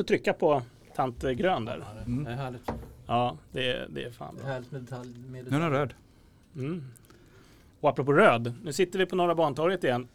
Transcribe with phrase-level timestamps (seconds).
[0.00, 0.62] att trycka på
[0.96, 1.84] tant grön där.
[2.06, 2.24] Mm.
[2.24, 2.70] Det är härligt.
[3.06, 4.50] Ja, det är, det är fan Det bra.
[4.50, 5.08] är härligt med detalj.
[5.28, 5.94] Med Nu är den röd.
[6.56, 6.84] Mm.
[7.80, 10.08] Och apropå röd, nu sitter vi på Norra Bantorget igen.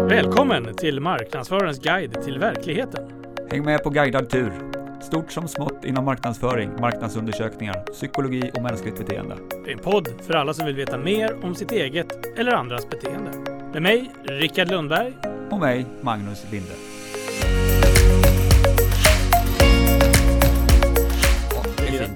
[0.00, 3.12] Välkommen till Marknadsförarens guide till verkligheten.
[3.50, 4.52] Häng med på guidad tur.
[5.00, 9.36] Stort som smått inom marknadsföring, marknadsundersökningar, psykologi och mänskligt beteende.
[9.64, 12.90] Det är en podd för alla som vill veta mer om sitt eget eller andras
[12.90, 13.30] beteende.
[13.72, 15.12] Med mig, Rickard Lundberg.
[15.50, 16.72] Och mig, Magnus Linde.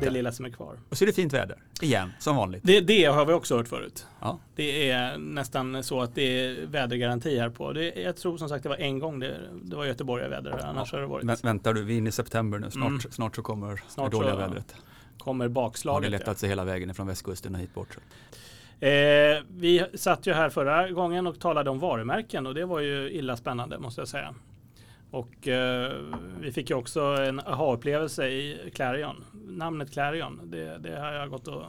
[0.01, 0.77] Det, lilla, som är kvar.
[0.89, 1.57] Och så är det fint väder.
[1.83, 2.63] Igen, som vanligt.
[2.65, 4.07] Det, det har vi också hört förut.
[4.21, 4.39] Ja.
[4.57, 7.73] Det är nästan så att det är vädergaranti här på.
[7.73, 10.61] Det, jag tror som sagt det var en gång det, det var Göteborg-väder.
[10.65, 11.25] Annars har det varit.
[11.25, 12.71] Vä- väntar du, vi är inne i september nu.
[12.71, 13.01] Snart, Mm.
[13.01, 14.75] snart så kommer Snart det dåliga så- vädret.
[15.19, 16.11] kommer Har det bakslaget.
[16.11, 17.89] lättat sig hela vägen från västkusten och hit bort.
[17.95, 18.01] Så.
[18.87, 23.11] Eh, vi satt ju här förra gången och talade om varumärken och det var ju
[23.11, 24.35] illa spännande måste jag säga.
[25.11, 25.93] Och eh,
[26.41, 29.25] vi fick ju också en aha-upplevelse i Clarion.
[29.51, 31.63] Namnet Clarion, det, det har jag gått och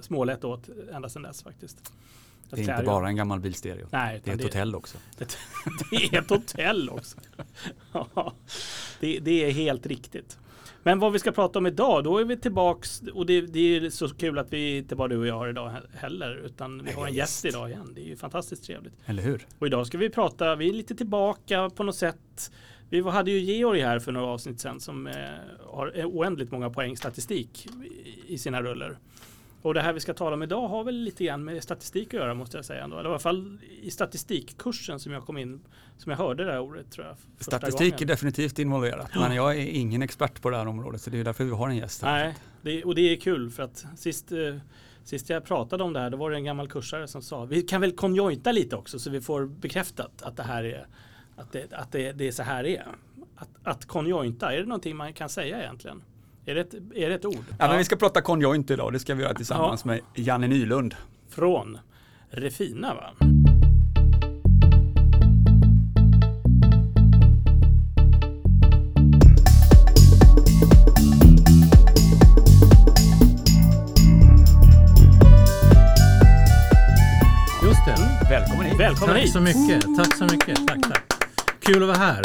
[0.00, 1.92] smålett åt ända sedan dess faktiskt.
[2.50, 3.86] Det är inte Clarion- bara en gammal bilstereo.
[3.90, 4.98] Nej, Det är ett hotell också.
[5.18, 5.36] Det,
[5.90, 7.18] det är ett hotell också.
[7.92, 8.32] Ja,
[9.00, 10.38] det, det är helt riktigt.
[10.84, 14.08] Men vad vi ska prata om idag, då är vi tillbaks och det, är så
[14.08, 17.06] kul att vi inte bara du och jag har idag he- heller utan vi har
[17.06, 17.92] en gäst idag igen.
[17.94, 18.94] Det är ju fantastiskt trevligt.
[19.06, 19.46] Eller hur?
[19.58, 22.52] Och idag ska vi prata, vi är lite tillbaka på något sätt.
[22.92, 25.14] Vi hade ju Georg här för några avsnitt sedan som eh,
[25.66, 28.98] har eh, oändligt många poäng statistik i, i sina rullor.
[29.62, 32.12] Och det här vi ska tala om idag har väl lite grann med statistik att
[32.12, 32.84] göra måste jag säga.
[32.84, 32.98] Ändå.
[32.98, 35.60] Eller i alla fall i statistikkursen som jag kom in,
[35.98, 37.16] som jag hörde det här ordet tror jag.
[37.40, 38.06] Statistik är gången.
[38.06, 39.10] definitivt involverat.
[39.14, 41.00] Men jag är ingen expert på det här området.
[41.00, 42.24] Så det är därför vi har en gäst här.
[42.24, 44.56] Nej, det, och det är kul för att sist, eh,
[45.04, 47.62] sist jag pratade om det här då var det en gammal kursare som sa vi
[47.62, 50.86] kan väl konjointa lite också så vi får bekräftat att det här är
[51.36, 52.86] att det, att det, det är så här det är.
[53.36, 56.02] Att, att konjointa, är det någonting man kan säga egentligen?
[56.46, 57.44] Är det ett, är det ett ord?
[57.58, 58.92] Ja, men vi ska prata konjoint idag.
[58.92, 60.94] Det ska vi göra tillsammans med Janne Nylund.
[61.28, 61.78] Från
[62.30, 63.10] Refina va?
[77.86, 77.96] Det.
[78.30, 78.80] Välkommen hit.
[78.80, 79.32] Välkommen Tack hit!
[79.32, 79.96] så mycket.
[79.96, 80.66] Tack så mycket.
[80.68, 81.21] Tack, tack.
[81.62, 82.22] Kul att vara här.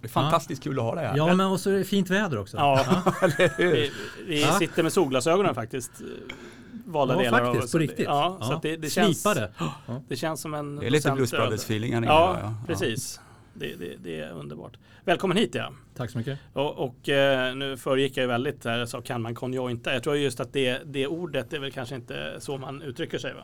[0.00, 1.16] Det är fantastiskt kul att ha dig här.
[1.16, 2.56] Ja, men och så är det fint väder också.
[2.56, 3.02] Ja,
[3.58, 3.90] vi,
[4.26, 4.52] vi Ja.
[4.58, 5.90] sitter med solglasögonen faktiskt.
[6.00, 6.06] eh,
[6.86, 7.72] Valda Ja, delar av faktiskt, oss.
[7.72, 8.06] på riktigt.
[8.06, 8.56] Ja, så Ja.
[8.56, 9.26] att det, det känns,
[10.08, 11.32] det känns som en Det är lite Blues.
[11.34, 12.02] Brothers-feeling här.
[12.02, 13.20] Ja, idag, precis.
[13.54, 14.72] Det, det, det är underbart.
[15.04, 15.72] Välkommen hit ja.
[15.96, 16.38] Tack så mycket.
[16.52, 19.92] Och, och eh, nu föregick jag ju väldigt där jag sa kan man konjointa.
[19.92, 23.34] Jag tror just att det, det ordet är väl kanske inte så man uttrycker sig
[23.34, 23.42] va?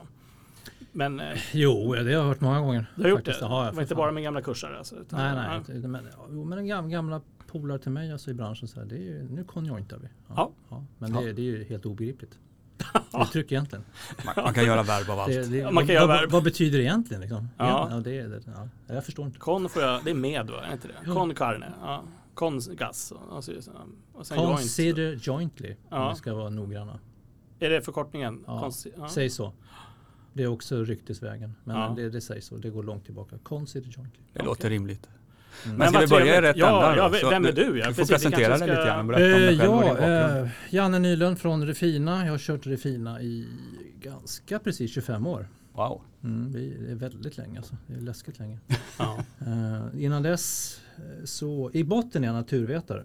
[0.92, 2.86] Men eh, Jo, det har jag hört många gånger.
[2.96, 3.40] du har gjort faktiskt.
[3.40, 3.46] det?
[3.46, 3.98] Ja, det för var inte fan.
[4.02, 4.96] bara med gamla kursare alltså?
[4.96, 5.60] Utan, Nej, ja.
[5.68, 5.76] nej.
[5.76, 8.86] inte- Men, jo, men en gamla, gamla polare till mig alltså, i branschen så här,
[8.86, 10.08] det är ju, nu konjointar vi.
[10.36, 10.52] Ja.
[10.98, 11.20] Men Ja.
[11.20, 12.38] det, är- det är ju helt obegripligt.
[13.22, 13.84] Uttryck egentligen.
[14.26, 15.32] Man, man kan göra verb av allt.
[15.32, 16.30] Det, det, Ja, man vad, kan göra verb.
[16.30, 17.20] vad betyder det egentligen?
[17.20, 17.48] Liksom?
[17.58, 17.88] Ja.
[17.90, 18.68] Ja, det, är det, ja.
[18.94, 19.38] Jag förstår inte.
[19.38, 20.62] Kon får jag, det är med va?
[20.62, 20.94] Är det inte det?
[21.06, 21.14] Ja.
[21.14, 22.02] Con carne, ja.
[22.34, 23.12] Con gas.
[23.30, 23.54] Och, sen
[24.36, 24.50] joint.
[24.58, 26.10] Consider jointly, om Ja.
[26.10, 26.98] vi ska vara noggranna.
[27.58, 28.44] Är det förkortningen?
[28.46, 28.60] Ja.
[28.64, 29.08] Consi- ja.
[29.08, 29.52] Säg så.
[30.32, 31.54] Det är också ryktesvägen.
[31.64, 31.92] Men Ja.
[31.96, 32.56] det, det sägs så.
[32.56, 33.36] Det går långt tillbaka.
[33.42, 34.20] Consider jointly.
[34.32, 35.08] Det låter rimligt.
[35.64, 35.76] Mm.
[35.76, 37.30] Men ska vi börja i rätt ja, ända ja, då?
[37.30, 37.78] Vem är du-?
[37.78, 39.72] Ja, Du får precis, presentera dig lite ska- grann och berätta om dig Eh, själv
[39.72, 40.46] och din ja, bakgrund.
[40.46, 42.24] eh, Janne Nylund från Refina.
[42.24, 43.46] Jag har kört Refina i
[44.02, 45.48] ganska precis 25 år.
[45.72, 46.00] Wow.
[46.24, 47.76] Mm, det är väldigt länge alltså.
[47.86, 48.58] Det är läskigt länge.
[48.98, 49.18] Ja.
[49.40, 53.04] Eh, innan dess eh, så i botten är jag naturvetare.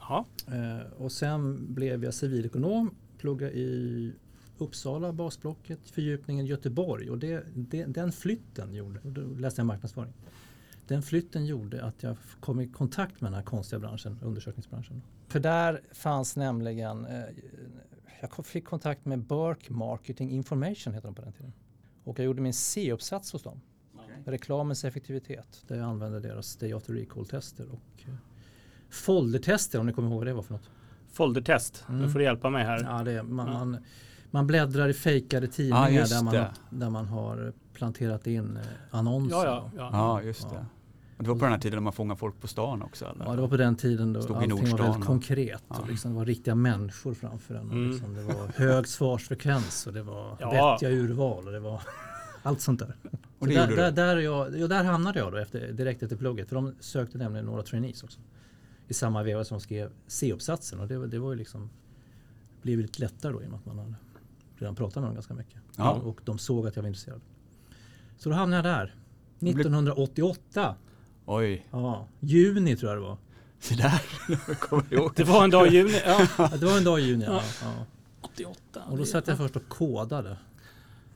[0.00, 0.26] Ja.
[0.46, 2.94] Eh, och sen blev jag civilekonom.
[3.18, 4.12] Pluggade i
[4.58, 7.10] Uppsala, basblocket, fördjupningen i Göteborg.
[7.10, 10.12] Och det, det, den flytten gjorde, och då läste jag marknadsföring.
[10.86, 15.02] Den flytten gjorde att jag kom i kontakt med den här konstiga branschen, undersökningsbranschen.
[15.28, 17.22] För där fanns nämligen, eh,
[18.20, 21.52] jag fick kontakt med Burke Marketing Information heter de på den tiden.
[22.04, 23.60] Och jag gjorde min C-uppsats hos dem.
[24.24, 25.64] Reklamens effektivitet.
[25.68, 28.14] Där jag använde deras Day After Recall-tester och eh,
[28.90, 30.70] foldertester om ni kommer ihåg vad det var för något.
[31.12, 31.84] Foldertest.
[31.88, 32.10] Nu Mm.
[32.10, 32.82] får du hjälpa mig här.
[32.84, 33.52] Ja, det man, Ja.
[33.64, 33.76] man,
[34.30, 38.62] man bläddrar i fejkade tidningar just där, man, har- där man har planterat in eh,
[38.90, 39.36] annonser.
[39.36, 39.90] Ja, ja, ja.
[39.92, 40.66] Ja, just det.
[41.16, 43.04] Och det var på den här tiden när man fångade folk på stan också?
[43.04, 43.24] Eller?
[43.24, 45.62] Ja, det var på den tiden då Stod allting var väldigt och- konkret.
[45.68, 45.78] Ja.
[45.78, 47.66] Och liksom, det var riktiga människor framför en.
[47.68, 47.90] Och Mm.
[47.90, 50.72] liksom, det var hög svarsfrekvens och det var Ja.
[50.72, 51.46] vettiga urval.
[51.46, 51.82] Och det var
[52.42, 52.96] allt sånt där.
[53.38, 56.16] Och Så där, där, där, är jag, ja, där hamnade jag då efter, direkt efter
[56.16, 56.48] plugget.
[56.48, 58.20] För de sökte nämligen några trainees också.
[58.88, 60.80] I samma veva som skrev C-uppsatsen.
[60.80, 61.70] Och det, var- det var ju liksom
[62.62, 63.94] blev lite lättare då i och med att man hade
[64.58, 65.60] redan pratat med dem ganska mycket.
[65.76, 65.90] Ja.
[65.92, 67.20] Och de såg att jag var intresserad.
[68.18, 68.94] Så då hamnade jag där.
[69.38, 70.74] blev- 1988.
[71.26, 71.66] Oj.
[71.70, 73.16] Ja, juni tror jag det var.
[73.60, 75.12] Se där, jag kommer ihåg.
[75.16, 76.00] Det var en dag i juni.
[76.06, 76.26] Ja.
[76.38, 77.24] Ja, det var en dag i juni.
[77.24, 77.32] Ja.
[77.62, 77.72] Ja.
[77.78, 77.84] Ja.
[78.20, 78.82] 88.
[78.90, 80.36] Och då satt jag först och kodade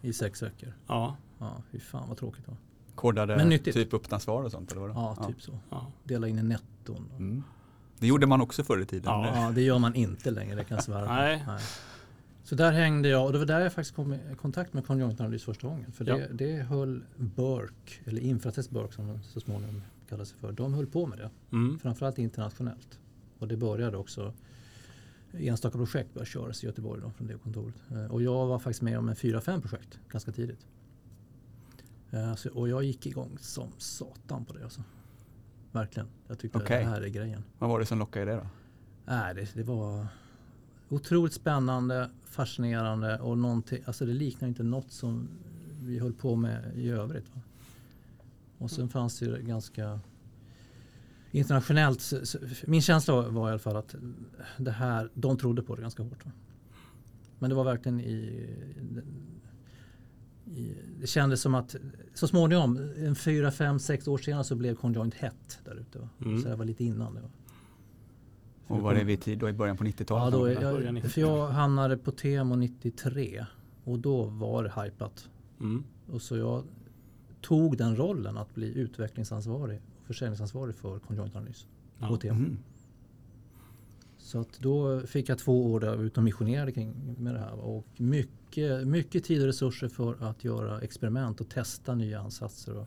[0.02, 0.72] i sex veckor.
[0.86, 2.58] Ja, Ja, fy fan vad tråkigt det var.
[2.94, 3.74] Kodade Men nyttigt.
[3.74, 4.92] typ öppna-svar och sånt eller vadå?
[5.18, 5.58] Ja, typ så.
[6.04, 7.08] Dela in i netton.
[7.16, 7.42] Mm.
[7.98, 9.04] Det gjorde man också förr i tiden.
[9.12, 9.32] Ja.
[9.46, 11.12] Ja, det gör man inte längre, det kan jag svära på.
[11.12, 11.44] Nej.
[12.44, 15.44] Så där hängde jag och det var där jag faktiskt kom i kontakt med konjunkturanalys
[15.44, 15.92] första gången.
[15.92, 16.26] För det, Ja.
[16.32, 20.86] det höll Burke, eller Infratest Burke som de så småningom kallade sig för, de höll
[20.86, 21.30] på med det.
[21.52, 21.78] Mm.
[21.78, 22.98] Framförallt internationellt.
[23.38, 24.32] Och det började också
[25.32, 27.74] enstaka projekt började köras i Göteborg då, från det kontoret.
[27.90, 30.66] Eh, Och jag var faktiskt med om en fyra, fem projekt ganska tidigt.
[32.10, 34.82] Eh, så- Och jag gick igång som satan på det alltså.
[35.72, 36.08] Verkligen.
[36.28, 36.84] Jag tyckte Okej.
[36.84, 37.44] det här är grejen.
[37.58, 38.46] Vad var det som lockade i det då?
[39.04, 40.06] Nej, det, det var
[40.94, 45.28] otroligt spännande, fascinerande och någonting, alltså det liknar inte något som
[45.82, 47.34] vi höll på med i övrigt.
[47.34, 47.40] Va?
[48.58, 50.00] Och sen fanns det ju ganska
[51.30, 53.94] internationellt, så- så- min känsla var i alla fall att
[54.58, 56.24] det här, de trodde på det ganska hårt.
[56.26, 56.32] Va?
[57.38, 58.48] Men det var verkligen i,
[60.54, 61.76] i det kändes som att
[62.14, 66.08] så småningom, en fyra, fem, sex år senare så blev Conjoint hett där ute.
[66.24, 66.42] Mm.
[66.42, 67.20] Så det var lite innan det.
[67.20, 67.28] Va?
[68.72, 70.32] Och var det vid tid då i början på Ja, 90-talet?
[70.32, 70.60] då, eller?
[70.60, 71.10] början jag, 90.
[71.10, 73.46] för jag hamnade på Temo 93
[73.84, 75.28] och då var det hypat.
[75.60, 75.84] Mm.
[76.12, 76.64] Och så jag
[77.40, 81.66] tog den rollen att bli utvecklingsansvarig och försäljningsansvarig för konjunkturanalys
[81.98, 82.08] Ja.
[82.08, 82.34] på Temo.
[82.38, 82.58] Mhm.
[84.18, 87.34] Så att då fick jag två år där jag var ute och missionerade kring med
[87.34, 87.52] det här.
[87.60, 92.76] Och mycket, mycket tid och resurser för att göra experiment och testa nya ansatser.
[92.78, 92.86] Och...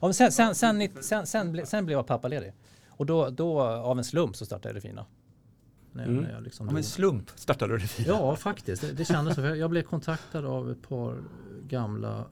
[0.00, 2.52] Ja, sen, sen, sen, sen, sen, sen, ble, sen blev jag pappaledig.
[2.98, 5.06] Och då, då av en slump så startade jag det fina.
[5.92, 6.24] När jag, Mm.
[6.24, 8.08] när jag liksom Ja, men slump startade du det fina.
[8.08, 8.82] Ja, faktiskt.
[8.82, 9.40] Det, det kändes så.
[9.40, 11.22] Jag blev kontaktad av ett par
[11.68, 12.24] gamla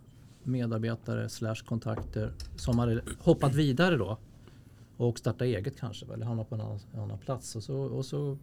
[0.43, 4.19] medarbetare slash kontakter som hade hoppat vidare då
[4.97, 7.57] och startat eget kanske eller hamnat på en annan, en annan plats.
[7.57, 8.39] Och så, och så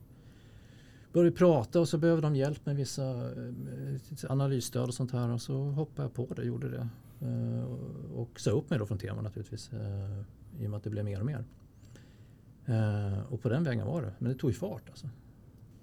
[1.14, 5.30] började vi prata och så behövde de hjälp med vissa eh, analysstöd och sånt här
[5.30, 6.88] och så hoppade jag på det, gjorde det.
[7.28, 7.64] Eh,
[8.16, 10.22] och sa upp mig då från tema naturligtvis eh,
[10.60, 11.44] i och med att det blev mer och mer.
[12.65, 14.13] Eh, och på den vägen var det.
[14.19, 15.10] Men det tog ju fart alltså.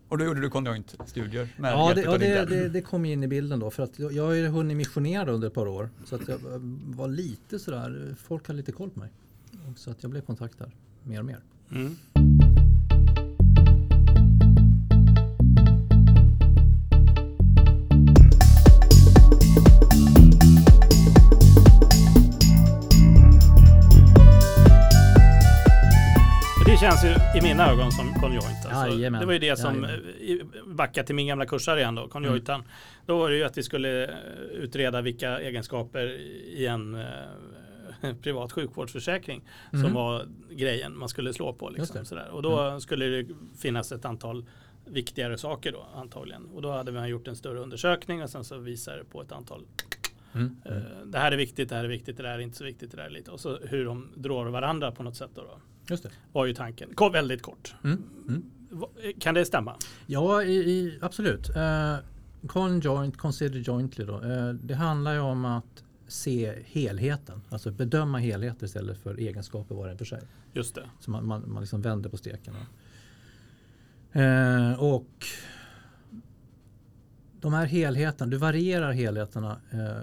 [0.08, 3.28] Och då gjorde du conjoint-studier med Ja, det, ja det, det, det kom in i
[3.28, 3.70] bilden då.
[3.70, 5.90] För att jag jag har ju hunnit missionera under ett par år.
[6.04, 6.38] Så att jag
[6.86, 9.10] var lite sådär, folk hade lite koll på mig.
[9.76, 10.70] Så att jag blev kontaktad
[11.04, 11.40] mer och mer.
[11.70, 11.96] Mm.
[26.80, 28.66] Känns ju i mina ögon som conjoint.
[28.70, 30.00] Alltså, det var ju det som, jajamän.
[30.20, 32.62] i- backa till min gamla kursare igen då, conjointan.
[33.06, 34.10] Då var det ju att vi skulle eh,
[34.52, 36.06] utreda vilka egenskaper
[36.56, 39.92] i en eh, privat sjukvårdsförsäkring som Mhm.
[39.94, 41.68] var grejen man skulle slå på.
[41.70, 41.96] Liksom.
[41.96, 42.04] Mm.
[42.04, 42.28] sådär.
[42.30, 43.26] Och då skulle det
[43.58, 44.44] finnas ett antal
[44.86, 46.46] viktigare saker då antagligen.
[46.46, 49.32] Och då hade man gjort en större undersökning och sen så visade det på ett
[49.32, 49.62] antal
[50.34, 50.56] Mm.
[50.64, 50.72] Eh,
[51.04, 52.96] Det här är viktigt, det här är viktigt, det här är inte så viktigt, det
[52.96, 53.30] där är lite.
[53.30, 55.40] Och så hur de drar varandra på något sätt då.
[55.42, 55.58] då
[55.90, 56.10] Just det.
[56.32, 56.94] var ju tanken.
[56.94, 57.74] Kom väldigt kort.
[57.84, 58.02] Mm.
[58.28, 58.44] Mm.
[59.18, 59.76] Kan det stämma?
[60.06, 61.50] Ja, i, i, absolut.
[61.56, 61.96] Uh,
[62.46, 64.22] conjoint, consider jointly då.
[64.22, 67.40] Eh, det handlar ju om att se helheten.
[67.48, 70.20] Alltså bedöma helheter istället för egenskaper var och en för sig.
[70.52, 70.90] Just det.
[71.00, 72.54] Så man, man, man liksom vänder på steken.
[74.12, 75.26] Eh, och
[77.40, 80.02] de här helheterna, du varierar helheterna eh,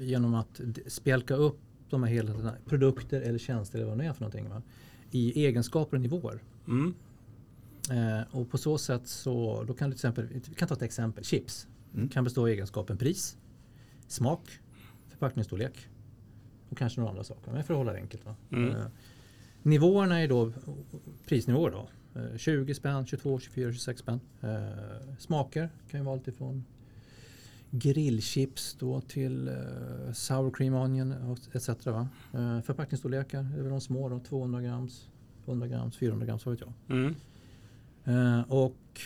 [0.00, 4.12] genom att spjälka upp de här helheterna, produkter eller tjänster eller vad det nu är
[4.12, 4.48] för någonting.
[4.48, 4.62] Va?
[5.16, 6.42] I egenskaper och nivåer.
[6.68, 6.94] Mm.
[7.90, 10.82] Eh, och på så sätt så, då kan du till exempel, vi kan ta ett
[10.82, 11.68] exempel, chips.
[11.94, 12.08] Mm.
[12.08, 13.36] Kan bestå av egenskapen pris,
[14.06, 14.60] smak,
[15.08, 15.88] förpackningsstorlek
[16.68, 17.52] och kanske några andra saker.
[17.52, 18.24] Men för att hålla det enkelt.
[18.24, 18.36] Va?
[18.52, 18.70] Mm.
[18.70, 18.86] Eh,
[19.62, 20.52] nivåerna är då
[21.26, 21.88] prisnivåer då.
[22.20, 24.20] Eh, 20 spänn, 22, 24, 26 spänn.
[24.40, 26.64] Eh, smaker kan ju vara allt ifrån
[27.70, 31.68] grillchips då till eh, sour cream onion etc.
[31.86, 32.08] Va?
[32.34, 35.08] Eh, förpackningsstorlekar, det är väl de små då, 200 grams,
[35.46, 36.96] 100 grams, 400 grams, vad vet jag.
[36.96, 37.14] Mm.
[38.04, 39.00] Eh, och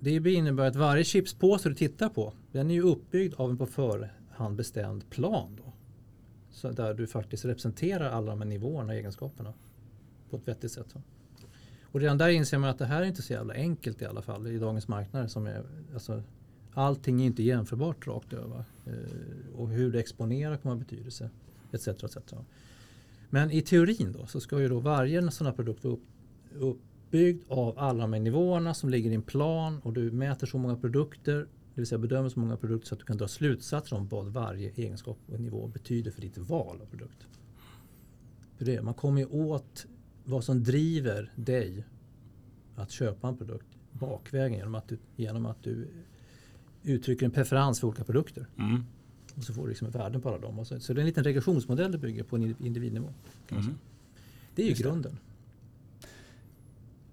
[0.00, 3.66] det innebär att varje chipspåse du tittar på den är ju uppbyggd av en på
[3.66, 5.56] förhand bestämd plan.
[5.64, 5.72] Då.
[6.50, 9.52] Så där du faktiskt representerar alla de här nivåerna och egenskaperna
[10.30, 10.86] på ett vettigt sätt.
[10.90, 11.02] Så.
[11.82, 14.22] Och redan där inser man att det här är inte så jävla enkelt i alla
[14.22, 15.26] fall i dagens marknader.
[15.26, 15.64] Som är,
[15.94, 16.22] alltså,
[16.74, 18.64] allting är inte jämförbart rakt över.
[18.86, 21.30] Eh, och hur det exponerar kommer ha betydelse.
[21.72, 22.16] Etc, etc.
[23.30, 26.02] Men i teorin då så ska ju då varje sån här produkt vara upp,
[27.12, 30.58] uppbyggd av alla de här nivåerna som ligger i en plan och du mäter så
[30.58, 31.38] många produkter,
[31.74, 34.26] det vill säga bedömer så många produkter så att du kan dra slutsatser om vad
[34.26, 37.26] varje egenskap och nivå betyder för ditt val av produkt.
[38.56, 39.86] För det, man kommer ju åt
[40.24, 41.84] vad som driver dig
[42.74, 45.88] att köpa en produkt bakvägen genom att du, genom att du
[46.82, 48.46] uttrycker en preferens för olika produkter.
[48.58, 48.84] Mm.
[49.36, 50.64] Och så får du liksom värden på alla dem.
[50.64, 53.08] Så, så det är en liten regressionsmodell det bygger på en individnivå.
[53.50, 53.64] Mm.
[54.54, 54.88] Det är ju Just det.
[54.88, 55.18] grunden.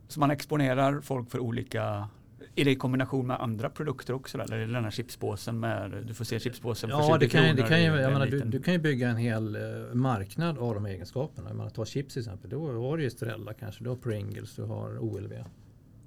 [0.08, 2.08] Så man exponerar folk för olika
[2.56, 6.04] är det i kombination med andra produkter också eller är det den här chipspåsen med
[6.08, 8.04] du får se chipspåsen för Ja, 20 det kan, ju- det kronor kan ju, jag
[8.04, 9.62] en menar, du, du kan ju bygga en hel eh,
[9.94, 11.50] marknad av de egenskaperna.
[11.50, 12.50] Jag menar, ta chips till exempel.
[12.50, 15.34] Då har du ju Estrella kanske, du har Pringles, du har OLV.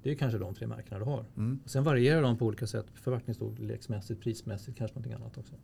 [0.03, 1.25] Det är kanske de tre märkena du har.
[1.37, 1.59] Mm.
[1.63, 5.55] Och sen varierar de på olika sätt, förpackningsstorleksmässigt, prismässigt, kanske någonting annat också.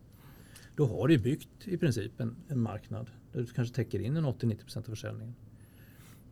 [0.75, 4.25] Då har du byggt i princip en, en marknad där du kanske täcker in en
[4.25, 5.35] 80-90% av försäljningen.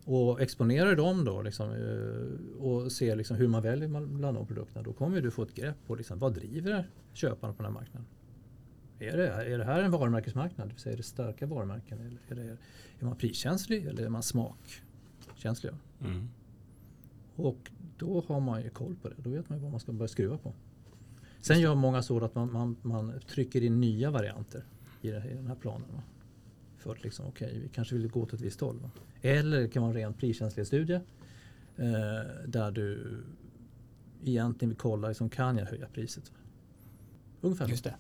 [0.05, 4.83] Och exponerar dem då liksom, eh, och ser liksom hur man väljer bland de produkterna,
[4.83, 8.07] då kommer du få ett grepp på liksom, vad driver köparna på den här marknaden.
[8.99, 10.67] Är det, är det här en varumärkesmarknad?
[10.67, 11.99] Det vill säga, är det starka varumärken?
[11.99, 12.57] Eller är, det,
[12.99, 15.73] är man priskänslig eller är man smakkänslig?
[16.05, 16.29] Mm.
[17.37, 19.15] Och då har man ju koll på det.
[19.17, 20.53] Då vet man ju vad man ska börja skruva på.
[21.41, 24.63] Sen gör många så att man, man, man trycker in nya varianter
[25.01, 25.87] i, det, i den här planen.
[25.93, 26.03] Va?
[26.77, 28.79] För att liksom, okej, vi kanske vill gå åt ett visst håll.
[28.79, 28.89] Va?
[29.21, 30.95] Eller det kan vara en ren priskänslighetsstudie
[31.75, 31.83] eh,
[32.47, 33.17] där du
[34.23, 36.31] egentligen vill kolla, liksom, kan jag höja priset?
[36.31, 36.37] Va?
[37.41, 37.67] Ungefär.
[37.67, 37.95] Just det.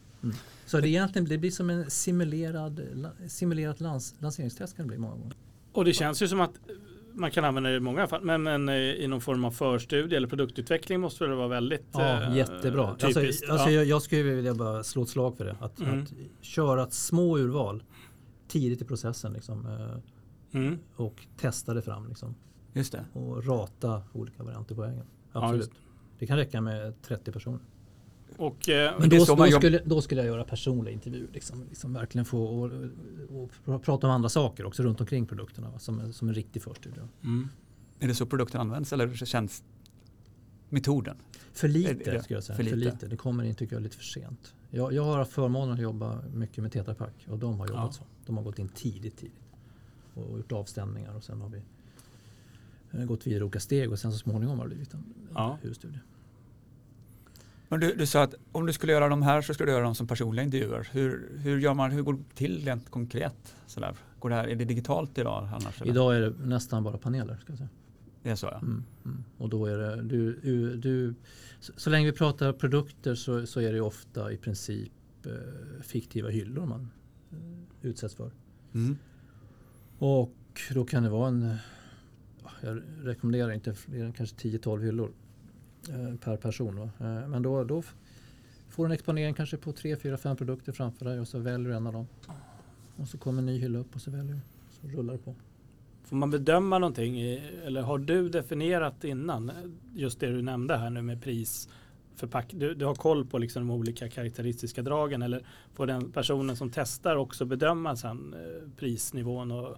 [0.65, 2.81] Så det, egentligen, det blir som en simulerad,
[3.27, 5.35] simulerat lans, lanseringstest kan det bli många gånger.
[5.71, 6.59] Och det känns ju som att
[7.17, 8.21] man kan använda det i många fall.
[8.23, 12.21] Men, men eh, i någon form av förstudie eller produktutveckling måste det vara väldigt Ja,
[12.23, 12.87] eh, jättebra.
[12.87, 13.49] Alltså, typiskt.
[13.49, 13.75] alltså Ja.
[13.75, 15.55] jag, jag skulle vilja bara slå ett slag för det.
[15.59, 16.03] Att, Mm.
[16.03, 16.13] att
[16.45, 17.83] köra ett små urval
[18.47, 19.97] tidigt i processen liksom, eh,
[20.61, 20.79] Mm.
[20.95, 22.07] och testa det fram.
[22.07, 22.35] Liksom,
[22.73, 23.05] Just det.
[23.13, 25.05] och rata olika varianter på vägen.
[25.33, 25.61] Ja, Absolut.
[25.65, 25.71] just
[26.19, 27.59] det kan räcka med 30 personer.
[28.37, 31.27] Och, eh, Men då, då, skulle, då skulle jag göra personliga intervjuer.
[31.33, 32.65] Liksom, liksom verkligen få och,
[33.29, 35.69] och, pr- prata om andra saker också runt omkring produkterna.
[35.69, 37.01] Va, som, en- som en riktig förstudie.
[37.23, 37.49] mm.
[37.99, 39.63] Är det så produkten används eller känns
[40.69, 41.17] metoden?
[41.53, 42.55] För lite det- skulle jag säga.
[42.57, 42.91] för För lite.
[42.91, 43.07] lite.
[43.07, 44.53] Det kommer in tycker jag lite för sent.
[44.71, 47.83] Jag, jag har haft förmånen att jobba mycket med Tetra Pak och de har jobbat
[47.85, 47.91] Ja.
[47.91, 48.03] så.
[48.25, 49.33] De har gått in tidigt, tidigt
[50.13, 51.61] och gjort avstämningar och sen har vi
[52.91, 55.57] eh, gått vidare olika steg och sen så småningom har det blivit en, en Ja.
[55.61, 55.99] huvudstudie.
[57.69, 59.83] Men du, du sa att om du skulle göra de här så skulle du göra
[59.83, 60.89] dem som personliga intervjuer.
[60.91, 63.55] Hur, hur gör man, hur går det till rent konkret?
[63.67, 63.95] Sådär?
[64.19, 65.81] Går det här, är det digitalt idag annars?
[65.81, 65.91] eller?
[65.91, 67.37] Idag är det nästan bara paneler.
[67.41, 67.69] Ska jag säga.
[68.23, 68.57] Det är så ja.
[68.57, 69.23] Mm, mm.
[69.37, 71.13] Och då är det, du, du, du,
[71.59, 74.91] så, så länge vi pratar produkter så, så är det ofta i princip
[75.25, 75.31] eh,
[75.81, 76.89] fiktiva hyllor man
[77.31, 78.31] eh, utsätts för.
[78.73, 78.97] Mm.
[79.97, 80.35] Och
[80.73, 81.55] då kan det vara en,
[82.43, 85.11] ja, jag rekommenderar inte fler än kanske 10-12 hyllor
[85.89, 86.75] Eh, per person.
[86.75, 87.05] Då.
[87.05, 87.83] Eh, men då, då
[88.69, 91.69] får du en exponering kanske på 3, 4, 5 produkter framför dig och så väljer
[91.69, 92.07] du en av dem.
[92.95, 94.39] Och så kommer en ny hylla upp och så väljer du.
[94.69, 95.35] Så rullar det på.
[96.03, 99.55] Får man bedöma någonting i, eller har du definierat innan eh,
[99.93, 101.69] just det du nämnde här nu med pris
[102.15, 106.55] förpack, du, du har koll på liksom de olika karaktäristiska dragen eller får den personen
[106.55, 108.35] som testar också bedöma sen
[108.77, 109.77] prisnivån och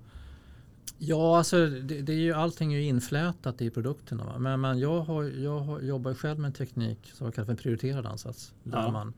[1.02, 4.26] Ja, alltså det, det är ju allting är ju inflätat i produkterna.
[4.26, 4.40] Va?
[4.40, 7.52] Men, men jag, har, jag har, jobbar själv med en teknik som jag kallar för
[7.54, 8.54] en prioriterad ansats.
[8.64, 8.92] Där Ja.
[8.92, 9.14] man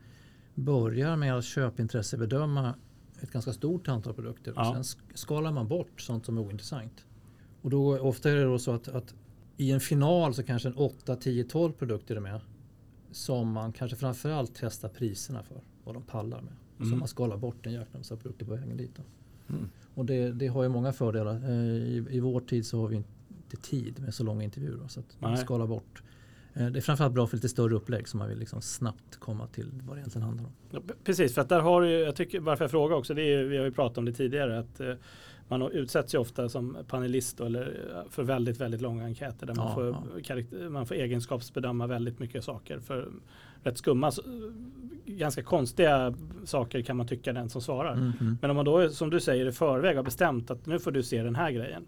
[0.54, 2.74] börjar med att köpintressebedöma
[3.20, 4.68] ett ganska stort antal produkter Ja.
[4.68, 7.06] och sen sk- skalar man bort sånt som är ointressant.
[7.62, 9.14] Och då, ofta är det då så att, att
[9.56, 12.40] i en final så kanske en 8, 10, 12 produkter är med
[13.10, 16.52] som man kanske framförallt testar priserna för, vad de pallar med.
[16.78, 16.98] Så Mm.
[16.98, 18.90] man skalar bort en jäkla massa produkter på vägen dit.
[18.96, 19.02] Då.
[19.48, 19.68] Mm.
[19.94, 21.34] Och det, det har ju många fördelar.
[21.34, 24.76] Eh, I, I vår tid så har vi inte tid med så långa intervjuer.
[24.82, 26.02] då, Så att man skalar bort.
[26.54, 29.46] Eh, Det är framförallt bra för lite större upplägg så man vill liksom snabbt komma
[29.46, 30.52] till vad det egentligen handlar om.
[30.70, 33.44] Ja, Precis, för att där har ju, jag tycker, varför jag frågar också, det är,
[33.44, 34.94] vi har ju pratat om det tidigare, att eh,
[35.48, 39.68] man utsätts ju ofta som panelist då, eller för väldigt, väldigt långa enkäter där man,
[39.68, 39.86] Ja, får,
[40.60, 40.70] ja.
[40.70, 42.80] man får egenskapsbedöma väldigt mycket saker.
[42.80, 43.08] För
[43.62, 44.12] rätt skumma,
[45.04, 46.14] ganska konstiga
[46.44, 47.96] saker kan man tycka den som svarar.
[47.96, 48.38] Mhm.
[48.40, 51.02] Men om man då, som du säger, i förväg har bestämt att nu får du
[51.02, 51.84] se den här grejen.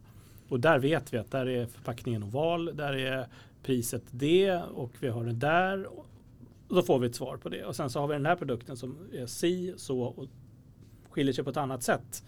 [0.48, 3.26] Och där vet vi att där är förpackningen oval, där är
[3.62, 5.86] priset det och vi har det där.
[5.98, 6.06] Och
[6.68, 7.64] då får vi ett svar på det.
[7.64, 10.26] Och sen så har vi den här produkten som är si, så och
[11.10, 12.24] skiljer sig på ett annat sätt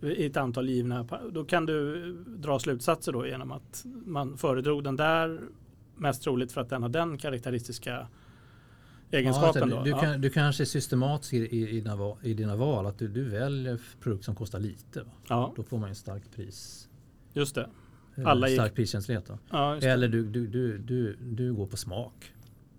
[0.00, 1.06] i ett antal givna.
[1.32, 5.40] Då kan du dra slutsatser då genom att man föredrog den där
[5.96, 8.06] mest troligt för att den har den karaktäristiska
[9.10, 9.70] egenskapen.
[9.70, 9.82] Ja, då.
[9.84, 10.00] du, Ja.
[10.00, 12.86] kan, du kanske är systematisk i, i, dina, val, i dina val.
[12.86, 15.04] Att du, du väljer produkt som kostar lite.
[15.28, 16.88] Ja, Då får man en stark pris.
[17.32, 17.68] just det.
[18.16, 19.26] eller Alla gick- stark priskänslighet.
[19.26, 19.38] Då.
[19.50, 19.76] Ja.
[19.76, 22.32] Eller du, du, du, du, du går på smak.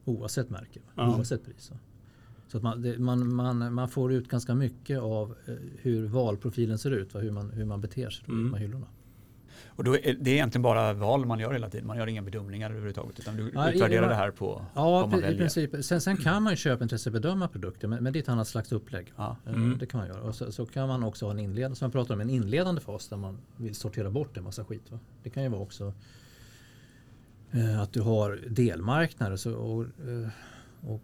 [0.06, 0.80] Oavsett märke.
[0.96, 1.16] Ja.
[1.18, 1.72] Oavsett pris.
[2.48, 6.78] Så att man, det, man, man, man får ut ganska mycket av eh, hur valprofilen
[6.78, 7.14] ser ut.
[7.14, 7.20] Va?
[7.20, 8.48] Hur, man, hur man beter sig Mm.
[8.52, 8.88] med hyllorna.
[9.68, 11.88] Och då är det egentligen bara val man gör hela tiden.
[11.88, 15.10] Man gör inga bedömningar överhuvudtaget utan du Ja, utvärderar i- det här på Ja, vad
[15.10, 15.40] man i väljer.
[15.40, 15.72] princip.
[15.86, 19.14] Sen, sen kan man ju köpintressebedöma produkter men, men det är ett annat slags upplägg.
[19.16, 19.38] Ja.
[19.46, 19.78] Eh, Mm.
[19.78, 20.22] Det kan man göra.
[20.22, 22.82] Och så, så kan man också ha en inledande, som jag pratar om, en inledande
[22.82, 24.92] fas där man vill sortera bort en massa skit.
[24.92, 25.00] Va?
[25.24, 25.94] Det kan ju vara också
[27.52, 30.28] eh, att du har delmarknader så, och, eh,
[30.92, 31.02] och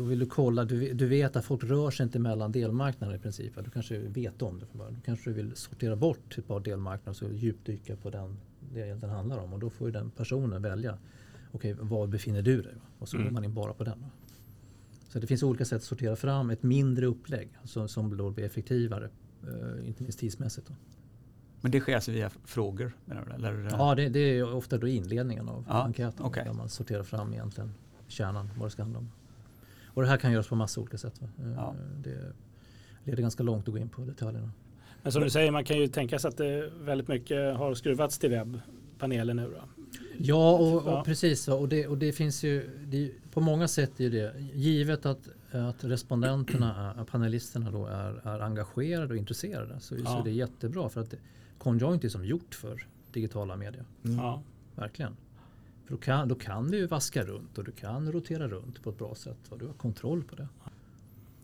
[0.00, 3.18] då vill du kolla, du, du vet att folk rör sig inte mellan delmarknader i
[3.18, 3.52] princip.
[3.64, 4.94] Du kanske vet om det från början.
[4.94, 8.36] Då kanske du vill sortera bort ett par delmarknader och så djupdyka på den
[8.74, 9.52] det den handlar om.
[9.52, 10.98] Och då får ju den personen välja.
[11.52, 12.74] Okej, var befinner du dig?
[12.98, 13.26] Och så Mm.
[13.28, 14.04] går man in bara på den.
[15.08, 18.44] Så det finns olika sätt att sortera fram ett mindre upplägg som, som då blir
[18.44, 19.10] effektivare.
[19.42, 20.66] eh, inte minst tidsmässigt.
[20.68, 20.74] Då.
[21.60, 22.92] Men det sker alltså via frågor?
[23.04, 23.68] Du, eller?
[23.70, 26.26] Ja, det, det är ofta då inledningen av Ja, enkäten.
[26.26, 26.44] okej.
[26.44, 27.74] Där man sorterar fram egentligen
[28.08, 29.10] kärnan, vad det ska handla om.
[29.94, 31.20] Och det här kan göras på massa olika sätt.
[31.22, 31.74] Eh, Ja.
[32.02, 32.32] Det
[33.04, 34.50] leder ganska långt att gå in på detaljerna.
[35.02, 38.18] Men som du säger, man kan ju tänka sig att det väldigt mycket har skruvats
[38.18, 39.84] till webbpanelen nu då.
[40.18, 40.98] Ja, och, Ja.
[40.98, 41.48] och precis.
[41.48, 45.28] Och det, och det finns ju, det, är- på många sätt är det, givet att,
[45.50, 50.20] att respondenterna, är- panelisterna då är, är engagerade och intresserade så, så Ja.
[50.20, 51.14] är det jättebra för att
[51.58, 53.84] Conjoint är som gjort för digitala medier.
[54.04, 54.16] Mm.
[54.16, 54.42] Ja.
[54.74, 55.16] Verkligen.
[55.90, 58.98] För då kan, då kan du vaska runt och du kan rotera runt på ett
[58.98, 59.38] bra sätt.
[59.48, 60.48] Och du har kontroll på det.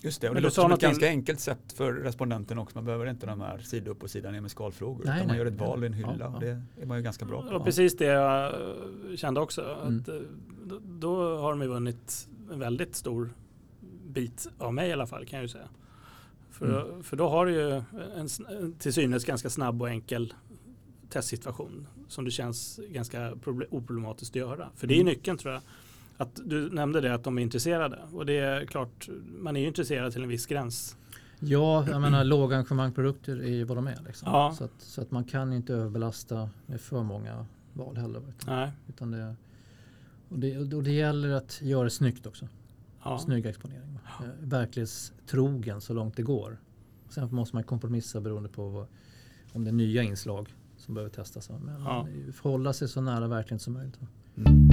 [0.00, 2.76] Just det, och det låter som ett ganska enkelt sätt för respondenten också.
[2.78, 5.04] Man behöver inte de här sida upp och sida ner med skalfrågor.
[5.04, 6.16] Nej, utan man gör ett val i en hylla.
[6.18, 6.38] ja.
[6.40, 7.48] Det är man ju ganska bra på.
[7.58, 9.76] var precis det jag eh, kände också.
[9.82, 10.00] Mm.
[10.00, 10.14] Att, eh,
[10.84, 13.30] då, har de ju vunnit en väldigt stor
[14.06, 15.68] bit av mig i alla fall kan jag ju säga.
[16.50, 17.02] För, Mm.
[17.02, 17.82] för då har du ju
[18.16, 18.28] en
[18.78, 20.34] till synes ganska snabb och enkel
[21.10, 24.68] testsituation som det känns ganska proble- oproblematiskt att göra.
[24.76, 25.06] För det är Mm.
[25.12, 25.62] nyckeln tror jag.
[26.16, 29.08] Att du nämnde det att de är intresserade och det är klart,
[29.38, 30.96] man är ju intresserad till en viss gräns.
[31.40, 33.98] Ja, jag menar lågengagemangprodukter är ju vad de är.
[34.06, 34.28] Liksom.
[34.32, 34.54] Ja.
[34.58, 38.18] Så, att, så att man kan inte överbelasta med för många val heller.
[38.28, 38.70] Utan, Nej.
[38.88, 39.34] utan det,
[40.28, 42.48] och, det, och det gäller att göra det snyggt också.
[43.04, 43.18] Ja.
[43.18, 43.92] Snygg exponering.
[43.92, 44.24] va.
[44.24, 46.56] Eh, Verklighetstrogen så långt det går.
[47.08, 48.86] Sen måste man kompromissa beroende på vad,
[49.52, 50.54] om det är nya inslag
[50.86, 51.50] som behöver testas.
[51.50, 52.06] Men Ja.
[52.32, 53.98] förhålla sig så nära verkligheten som möjligt.
[54.36, 54.70] Mm.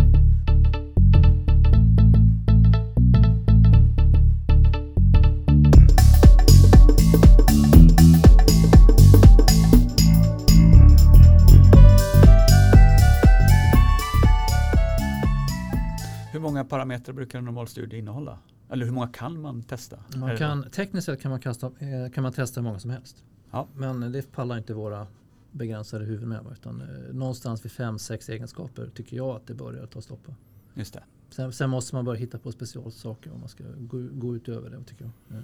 [16.32, 18.40] Hur många parametrar brukar en normal studie innehålla?
[18.70, 19.98] Eller hur många kan man testa?
[20.16, 23.24] Man kan, tekniskt sett kan man, kasta, eh, kan man testa hur många som helst.
[23.52, 23.68] Ja.
[23.76, 25.08] Men det pallar inte våra
[25.54, 29.86] begränsade huvuden va, Utan, eh, någonstans vid fem, sex egenskaper tycker jag att det börjar
[29.86, 30.28] ta stopp.
[30.74, 31.04] Just det.
[31.30, 34.84] Sen, sen måste man börja hitta på specialsaker om man ska gå, gå utöver det
[34.84, 35.38] tycker jag.
[35.38, 35.44] Eh,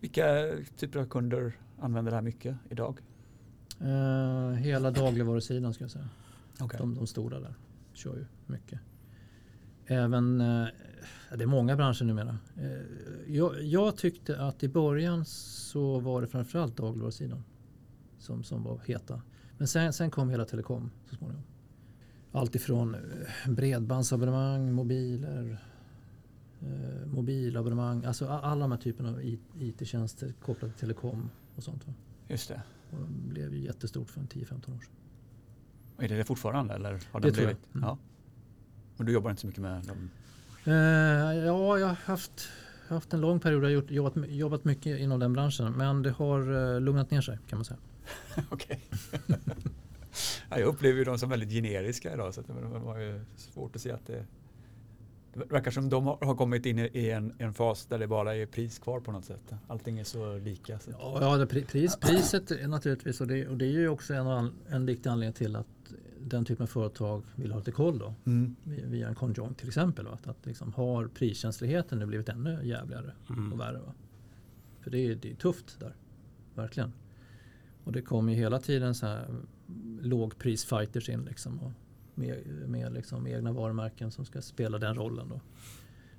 [0.00, 3.00] Vilka typer av kunder använder det här mycket idag?
[3.80, 6.08] Eh, hela dagligvarusidan ska jag säga.
[6.60, 6.78] Okay.
[6.78, 7.54] De, de stora där
[7.92, 8.80] kör ju mycket.
[9.86, 10.66] Även, eh,
[11.36, 12.38] det är många branscher numera.
[12.56, 17.44] Eh, jag, jag tyckte att i början så var det framförallt dagligvarusidan
[18.20, 19.22] som, som var heta.
[19.58, 21.42] Men sen, sen kom hela telekom så småningom.
[22.32, 25.58] Allt ifrån eh, bredbandsabonnemang, mobiler,
[26.60, 29.22] eh, mobilabonnemang, alltså alla de här typerna av
[29.58, 31.86] IT-tjänster kopplade till telekom och sånt.
[31.86, 31.94] Va?
[32.28, 32.62] Just det.
[32.90, 34.94] Och det blev ju jättestort för en 10-15 år sedan.
[35.98, 37.74] Är det det fortfarande eller har Det det blivit?
[37.74, 37.88] Mm.
[37.88, 37.98] Ja.
[38.96, 40.10] Men du jobbar inte så mycket med dem?
[40.64, 40.74] Eh,
[41.46, 42.48] ja, jag har haft,
[42.88, 43.64] haft en lång period.
[43.64, 45.72] Jag har jobbat, jobbat mycket inom den branschen.
[45.72, 47.78] Men det har eh, lugnat ner sig kan man säga.
[48.50, 48.80] Okej.
[50.50, 53.82] ja, jag upplever ju dem som väldigt generiska idag så det var ju svårt att
[53.82, 54.24] se att det
[55.32, 58.46] det verkar som de har kommit in i en, en fas där det bara är
[58.46, 59.52] pris kvar på något sätt.
[59.68, 60.78] Allting är så lika.
[60.78, 60.90] Så.
[61.20, 63.20] Ja, det, pri- pris, priset är naturligtvis.
[63.20, 65.66] Och det, och det är ju också en, an- en viktig anledning till att
[66.20, 68.14] den typen av företag vill ha lite koll då.
[68.26, 68.56] Mm.
[68.64, 70.04] Via via en conjoint till exempel.
[70.04, 70.12] Va?
[70.12, 73.52] Att, att liksom har priskänsligheten nu blivit ännu jävligare Mm.
[73.52, 73.78] och värre.
[73.78, 73.94] Va?
[74.80, 75.94] För det är, det är tufft där.
[76.54, 76.92] Verkligen.
[77.90, 79.26] Och det kommer ju hela tiden så här
[80.00, 81.58] lågprisfighters in liksom.
[81.60, 81.72] Och
[82.14, 85.40] med med liksom egna varumärken som ska spela den rollen då.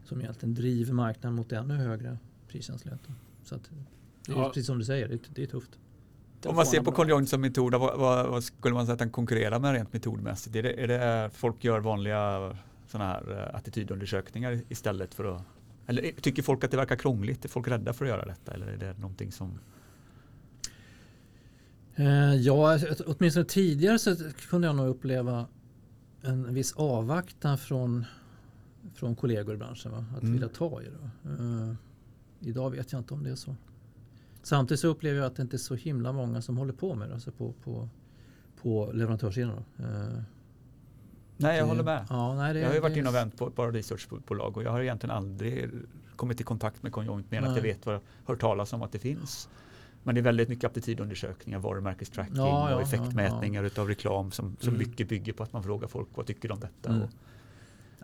[0.03, 2.99] Som egentligen driver marknaden mot ännu högre priskänslighet.
[3.07, 3.13] då.
[3.43, 3.69] Så att
[4.25, 4.47] det är Ja.
[4.47, 5.79] precis som du säger, det, det är tufft.
[6.45, 9.09] Om man ser på conjoint som metod, vad, vad, vad skulle man säga att den
[9.09, 10.55] konkurrerar med rent metodmässigt?
[10.55, 12.55] Är det, är det folk gör vanliga
[12.87, 15.41] sådana här eh, attitydundersökningar istället för att
[15.87, 17.45] eller är- tycker folk att det verkar krångligt?
[17.45, 18.53] Är folk rädda för att göra detta?
[18.53, 19.59] Eller är det någonting som...
[22.01, 24.15] Eh, ja, ett- åtminstone tidigare så
[24.49, 25.45] kunde jag nog uppleva
[26.21, 28.05] en viss avvaktan från,
[28.93, 29.91] från kollegor i branschen.
[29.91, 30.05] Va?
[30.15, 30.33] Att Mm.
[30.33, 31.29] vilja ta i det.
[31.29, 31.73] Eh,
[32.39, 33.55] idag vet jag inte om det är så.
[34.43, 37.07] Samtidigt så upplever jag att det inte är så himla många som håller på med
[37.09, 37.13] det.
[37.13, 37.89] Alltså på, på,
[38.61, 39.63] på leverantörssidan.
[39.79, 39.85] Eh,
[41.37, 42.05] Nej, jag det- håller med.
[42.09, 44.63] Ja, nej, det, Jag har ju varit inne och vänt på ett par researchbolag och
[44.63, 45.69] jag har egentligen aldrig
[46.15, 48.91] kommit i kontakt med Conjoint mer än att jag vet vad hört talas om att
[48.91, 49.49] det finns.
[50.03, 54.55] Men det är väldigt mycket aptitydundersökningar, varumärkestracking Ja, ja, och ja, effektmätningar utav reklam som,
[54.59, 54.87] som Mm.
[54.89, 56.89] mycket bygger på att man frågar folk vad tycker de om detta.
[56.95, 57.07] Mm.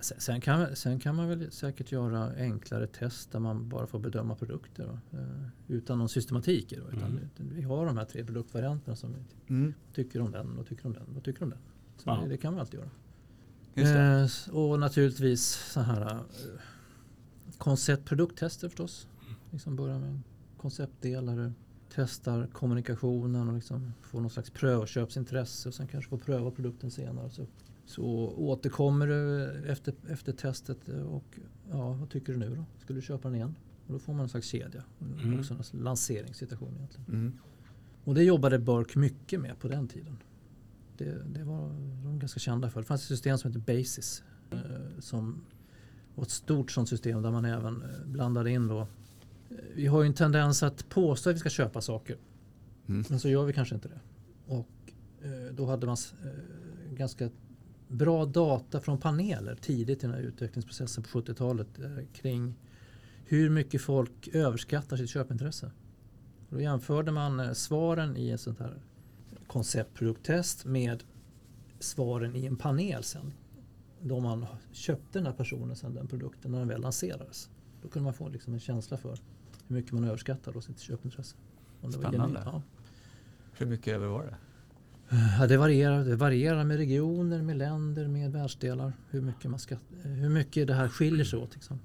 [0.02, 4.00] Sen, sen, kan, sen kan man väl säkert göra enklare test där man bara får
[4.00, 5.26] bedöma produkter då, eh,
[5.68, 6.74] utan någon systematik.
[6.78, 7.20] Då, Mm.
[7.38, 9.20] vi har de här tre produktvarianterna som vi
[9.54, 11.60] mm, tycker om den och tycker om den och tycker om den.
[11.98, 12.20] Så Ja.
[12.24, 12.90] det, det kan man alltid göra.
[14.24, 16.20] Eh, och naturligtvis så här eh,
[17.58, 19.08] koncept produkttester förstås.
[19.52, 20.24] Liksom börja med en
[20.58, 21.52] konceptdel där du
[21.96, 27.30] testar kommunikationen och liksom får någon slags prövköpsintresse och sen kanske får pröva produkten senare.
[27.30, 27.46] Så,
[27.86, 28.06] så
[28.38, 32.66] återkommer du efter, efter testet och ja, vad tycker du nu då?
[32.80, 33.56] Skulle du köpa den igen?
[33.88, 34.84] Och då får man en slags kedja.
[35.02, 35.40] Mm.
[35.40, 37.10] Också en lanseringssituation egentligen.
[37.10, 37.34] Mm.
[38.04, 40.18] Och det jobbade Burk mycket med på den tiden.
[40.98, 41.70] Det, det var
[42.04, 42.80] de ganska kända för.
[42.80, 44.24] Det fanns ett system som heter Basis.
[44.52, 45.42] Eh, som
[46.16, 48.88] var ett stort sånt system där man även eh, blandade in då.
[49.76, 52.18] Vi har ju en tendens att påstå att vi ska köpa saker.
[52.88, 53.06] Mm.
[53.10, 54.00] Men så gör vi kanske inte det.
[54.46, 57.30] Och eh, då hade man eh, ganska
[57.88, 62.56] bra data från paneler tidigt i den här utvecklingsprocessen på 70-talet eh, kring
[63.26, 65.72] hur mycket folk överskattar sitt köpintresse.
[66.50, 68.74] Då jämförde man svaren i ett sånt här
[69.48, 71.04] konceptprodukttest med
[71.80, 73.34] svaren i en panel sen.
[74.02, 77.50] Då man köpte den här personen sen den produkten när den väl lanserades.
[77.82, 79.20] Då kunde man få liksom en känsla för
[79.68, 81.36] hur mycket man överskattar då sitt köpintresse.
[81.82, 82.40] Om det var Spännande.
[82.40, 82.62] genuint, ja.
[83.54, 84.36] Hur mycket över var det?
[85.40, 88.94] Ja, det, varierar, det varierar med regioner, med länder, med världsdelar.
[89.10, 91.54] Hur mycket, man ska, hur mycket det här skiljer sig åt.
[91.56, 91.80] Liksom.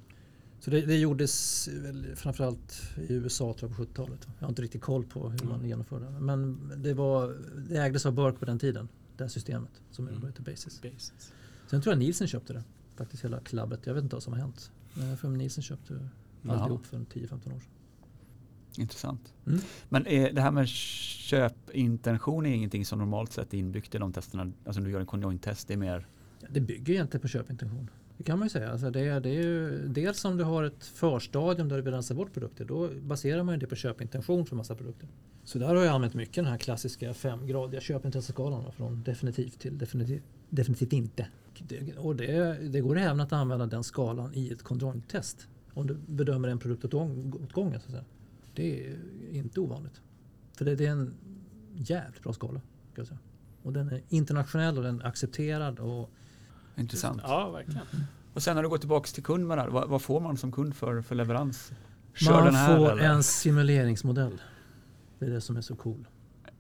[0.61, 1.69] Så det, det gjordes
[2.15, 4.29] framförallt i USA tror jag, på 70-talet.
[4.39, 5.67] Jag har inte riktigt koll på hur man Mm.
[5.69, 6.21] genomförde det.
[6.21, 7.37] Men det, var,
[7.69, 8.89] det ägdes av Burke på den tiden.
[9.17, 10.27] Det här systemet som Mm.
[10.27, 10.83] heter Basis.
[10.83, 11.33] Basis.
[11.67, 12.65] Sen tror jag Nielsen köpte det.
[12.97, 13.87] Faktiskt hela klubbet.
[13.87, 14.71] Jag vet inte vad som har hänt.
[14.95, 16.09] Men jag tror Nielsen köpte
[16.49, 17.61] Alltihop för 10-15 år sedan.
[18.77, 19.35] Intressant.
[19.47, 19.61] Mm.
[19.89, 24.13] Men är det här med köpintention är ingenting som normalt sett är inbyggt i de
[24.13, 24.53] testerna?
[24.65, 26.07] Alltså när du gör en conjoint-test, det är mer
[26.49, 27.91] det bygger egentligen på köpintention.
[28.17, 28.71] Det kan man ju säga.
[28.71, 32.15] Alltså det, det är ju, dels om du har ett förstadium där du vill rensa
[32.15, 32.65] bort produkter.
[32.65, 35.09] Då baserar man ju det på köpintention för massa produkter.
[35.45, 38.73] Så där har jag använt mycket den här klassiska femgradiga köpintresseskalan.
[38.73, 41.27] Från definitivt till definitivt, definitivt inte.
[41.59, 45.49] Det, och det, det går även att använda den skalan i ett kontrolltest.
[45.75, 47.81] Om du bedömer en produkt åt, gång, åt gången.
[47.81, 48.05] Så att säga.
[48.55, 48.97] Det är
[49.31, 50.01] inte ovanligt.
[50.57, 51.15] För det, det är en
[51.75, 52.61] jävligt bra skala.
[52.93, 53.19] Ska jag säga.
[53.63, 55.79] Och den är internationell och den är accepterad.
[55.79, 56.11] Och
[56.77, 57.21] intressant.
[57.25, 57.87] Ja, verkligen.
[58.35, 60.37] Och sen när du går tillbaka till kund med det här, vad, vad får man
[60.37, 61.73] som kund för, för leverans?
[62.15, 63.03] Kör Man den här får eller?
[63.03, 64.43] en simuleringsmodell.
[65.19, 66.07] Det är det som är så cool.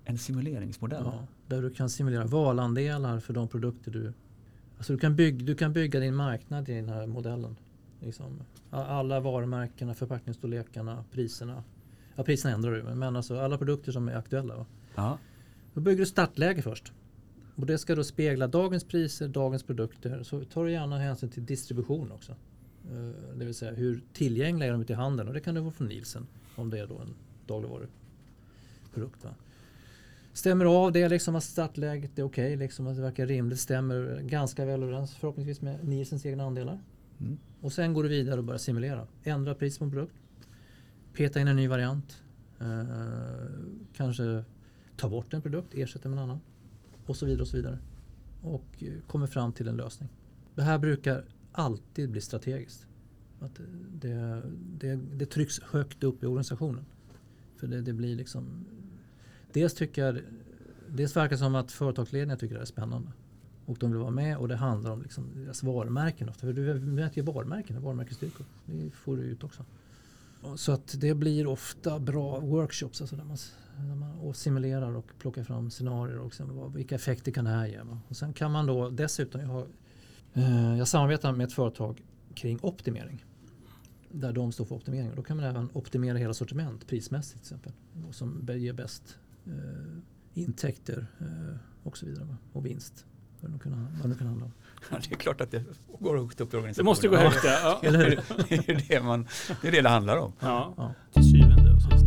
[0.04, 1.02] En simuleringsmodell?
[1.04, 4.12] Ja, där du kan simulera valandelar för de produkter du...
[4.76, 7.56] Alltså du kan, bygga, du kan bygga din marknad i den här modellen.
[8.02, 8.42] Liksom.
[8.70, 11.64] Alla varumärkena, förpackningsstorlekarna, priserna.
[12.16, 14.56] Ja, priserna ändrar du, men alltså alla produkter som är aktuella.
[14.56, 14.66] Va?
[14.94, 15.18] Ja.
[15.74, 16.92] Då bygger du startläge först.
[17.56, 20.22] Och det ska då spegla dagens priser, dagens produkter.
[20.22, 22.32] Så tar du gärna hänsyn till distribution också.
[22.90, 25.28] Eh, Det vill säga hur tillgängliga är de ute i handeln.
[25.28, 26.26] Och det kan du få från Nielsen.
[26.56, 27.14] Om det är då en
[27.46, 29.24] dagligvaruprodukt.
[29.24, 29.30] Va?
[30.32, 32.56] Stämmer av det liksom att startläget är okej.
[32.56, 33.60] liksom att det verkar rimligt.
[33.60, 36.78] Stämmer ganska väl överens förhoppningsvis med Nielsens egna andelar.
[37.22, 37.38] Mm.
[37.60, 39.06] Och sen går du vidare och börjar simulera.
[39.22, 40.14] Ändra pris på en produkt.
[41.12, 42.22] Peta in en ny variant.
[42.60, 42.86] Eh,
[43.92, 44.44] kanske
[44.96, 46.40] ta bort en produkt, ersätta med en annan.
[47.06, 47.78] Och så vidare och så vidare.
[48.42, 50.08] Och eh, kommer fram till en lösning.
[50.54, 52.86] Det här brukar alltid bli strategiskt.
[53.40, 54.42] Att eh, det,
[54.78, 56.84] det, det trycks högt upp i organisationen.
[57.56, 58.64] För det, det blir liksom...
[59.52, 60.20] Dels tycker jag...
[60.88, 63.12] Dels verkar det som att företagsledningen tycker det är spännande.
[63.66, 66.40] Och de vill vara med och det handlar om liksom deras varumärken ofta.
[66.40, 68.46] För du mäter ju varumärken och varumärkesstyrkor.
[68.66, 69.64] Det får du ut också.
[70.56, 73.36] Så att det blir ofta bra workshops alltså där man,
[73.76, 77.50] där man och simulerar och plockar fram scenarier och sen vad, vilka effekter kan det
[77.50, 77.82] här ge.
[77.82, 78.00] va?
[78.08, 79.66] Och sen kan man då dessutom, jag, har,
[80.32, 82.02] eh, jag samarbetar med ett företag
[82.34, 83.24] kring optimering.
[84.08, 85.10] Där de står för optimering.
[85.16, 87.72] Då kan man även optimera hela sortiment prismässigt till exempel.
[88.08, 89.52] Och som ger bäst eh,
[90.34, 92.24] intäkter eh, och så vidare.
[92.24, 92.36] va?
[92.52, 93.06] Och vinst.
[93.42, 94.52] Vad det nu kan, vad det nu kan handla om.
[94.90, 95.64] Ja, det är klart att det
[96.00, 96.84] går högt upp i organisationen.
[96.84, 97.44] Det måste gå högt.
[97.44, 97.58] Ja.
[97.62, 97.88] Ja.
[97.88, 98.20] Eller hur?
[98.48, 99.28] det, är det, man,
[99.62, 100.32] det är det det handlar om.
[100.40, 100.74] Ja.
[100.76, 100.94] Ja.
[101.12, 102.04] till syvende och sist.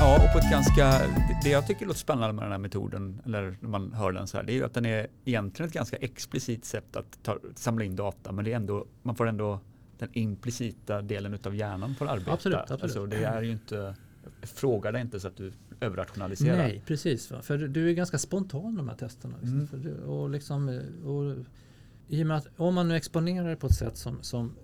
[0.00, 1.00] Ja, och på ett ganska
[1.42, 4.36] det jag tycker låter spännande med den här metoden, eller när man hör den så
[4.36, 7.84] här, det är ju att den är egentligen ett ganska explicit sätt att ta, samla
[7.84, 9.60] in data, men det är ändå, man får ändå
[9.98, 12.32] den implicita delen av hjärnan får arbeta.
[12.32, 12.82] Absolut, absolut.
[12.82, 13.94] Alltså, det är ju inte,
[14.42, 16.56] fråga dig inte så att du överrationaliserar.
[16.56, 17.30] Nej, precis.
[17.30, 17.42] Va?
[17.42, 19.34] För du är ganska spontan i de här testerna.
[19.40, 19.80] Liksom.
[19.80, 20.02] Mm.
[20.02, 21.46] Och liksom, och,
[22.08, 24.54] I och med att om man nu exponerar det på ett sätt som, som,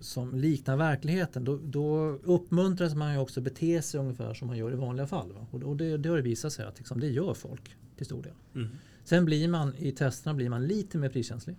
[0.00, 4.72] som liknar verkligheten då, då uppmuntras man ju också bete sig ungefär som man gör
[4.72, 5.32] i vanliga fall.
[5.32, 5.46] Va?
[5.50, 8.32] Och, och det, det har visat sig att liksom, det gör folk till stor del.
[8.54, 8.68] Mm.
[9.04, 11.56] Sen blir man i testerna blir man lite mer priskänslig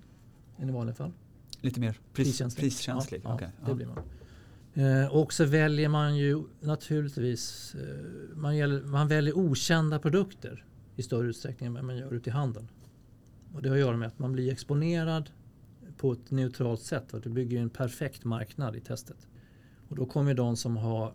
[0.57, 1.11] än i vanliga fall.
[1.61, 2.63] Lite mer pris, Priskänslig.
[2.63, 3.21] priskänslig.
[3.23, 3.97] Ja, Okej, ja, det blir man.
[4.73, 11.03] Eh, och så väljer man ju naturligtvis eh, man, gäller, man väljer okända produkter i
[11.03, 12.67] större utsträckning än man gör ute i handeln.
[13.53, 15.29] Och det har att göra med att man blir exponerad
[15.97, 17.13] på ett neutralt sätt.
[17.13, 19.27] Att du bygger en perfekt marknad i testet.
[19.89, 21.05] Och då kommer de som har,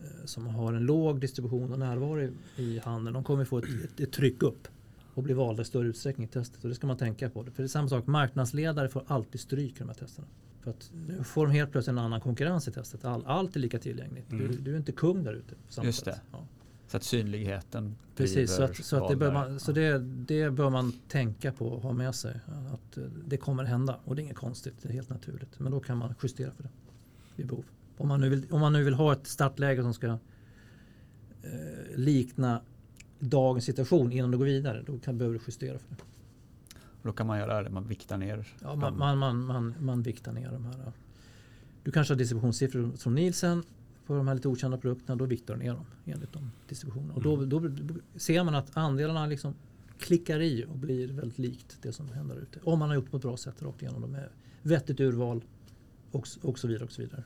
[0.00, 3.64] eh, som har en låg distribution och närvaro i, i handeln, de kommer få ett,
[3.84, 4.68] ett, ett tryck upp
[5.14, 6.62] och bli valda i större utsträckning i testet.
[6.62, 7.44] Och det ska man tänka på.
[7.44, 10.26] För det är samma sak, marknadsledare får alltid stryk i de här testerna.
[10.60, 13.04] För att nu får de helt plötsligt en annan konkurrens i testet.
[13.04, 14.30] All, allt är lika tillgängligt.
[14.30, 14.64] Du, Mm.
[14.64, 15.54] du är inte kung där ute.
[15.66, 16.14] på samma Just sätt.
[16.14, 16.20] det.
[16.32, 16.44] Ja.
[16.90, 20.70] Så att synligheten Precis, så, att, så, att det, bör man, så det, det bör
[20.70, 22.40] man tänka på och ha med sig.
[22.72, 25.58] Att eh, det kommer hända och det är inget konstigt, det är helt naturligt.
[25.58, 26.68] Men då kan man justera för det
[27.36, 27.64] vid behov.
[27.96, 30.18] Om man nu vill, om man nu vill ha ett startläge som ska eh,
[31.96, 32.60] likna
[33.18, 36.02] dagens situation innan du går vidare, då kan, behöver du justera för det.
[37.02, 38.46] Då kan man göra det, man viktar ner.
[38.62, 40.92] Ja, man, man, man, man, man viktar ner de här.
[41.82, 43.62] Du kanske har distributionssiffror från Nielsen
[44.10, 45.16] på de här lite okända produkterna.
[45.16, 47.14] Då viktar du ner dem enligt de distributionerna.
[47.14, 47.48] Och då, Mm.
[47.48, 49.54] då, ser man att andelarna liksom
[49.98, 52.58] klickar i och blir väldigt likt det som händer ute.
[52.64, 54.00] Om man har gjort på ett bra sätt rakt igenom.
[54.00, 54.28] De med
[54.62, 55.44] vettigt urval
[56.10, 56.84] och, och så vidare.
[56.84, 57.24] Och så vidare.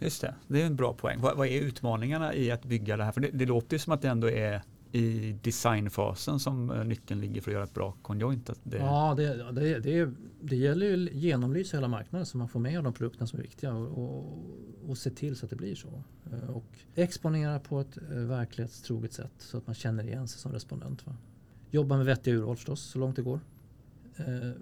[0.00, 1.20] Just det, det är en bra poäng.
[1.20, 3.12] Vad, vad är utmaningarna i att bygga det här?
[3.12, 7.20] För det, det låter ju som att det ändå är i designfasen som eh, nyckeln
[7.20, 8.50] ligger för att göra ett bra conjoint.
[8.50, 12.48] Att det, Ja, det, det, det, det gäller ju att genomlysa hela marknaden så man
[12.48, 14.38] får med de produkterna som är viktiga och, och,
[14.88, 16.02] och se till så att det blir så.
[16.32, 20.52] Eh, och exponera på ett eh, verklighetstroget sätt så att man känner igen sig som
[20.52, 21.06] respondent.
[21.06, 21.16] Va?
[21.70, 23.40] Jobba med vettiga urval förstås så långt det går.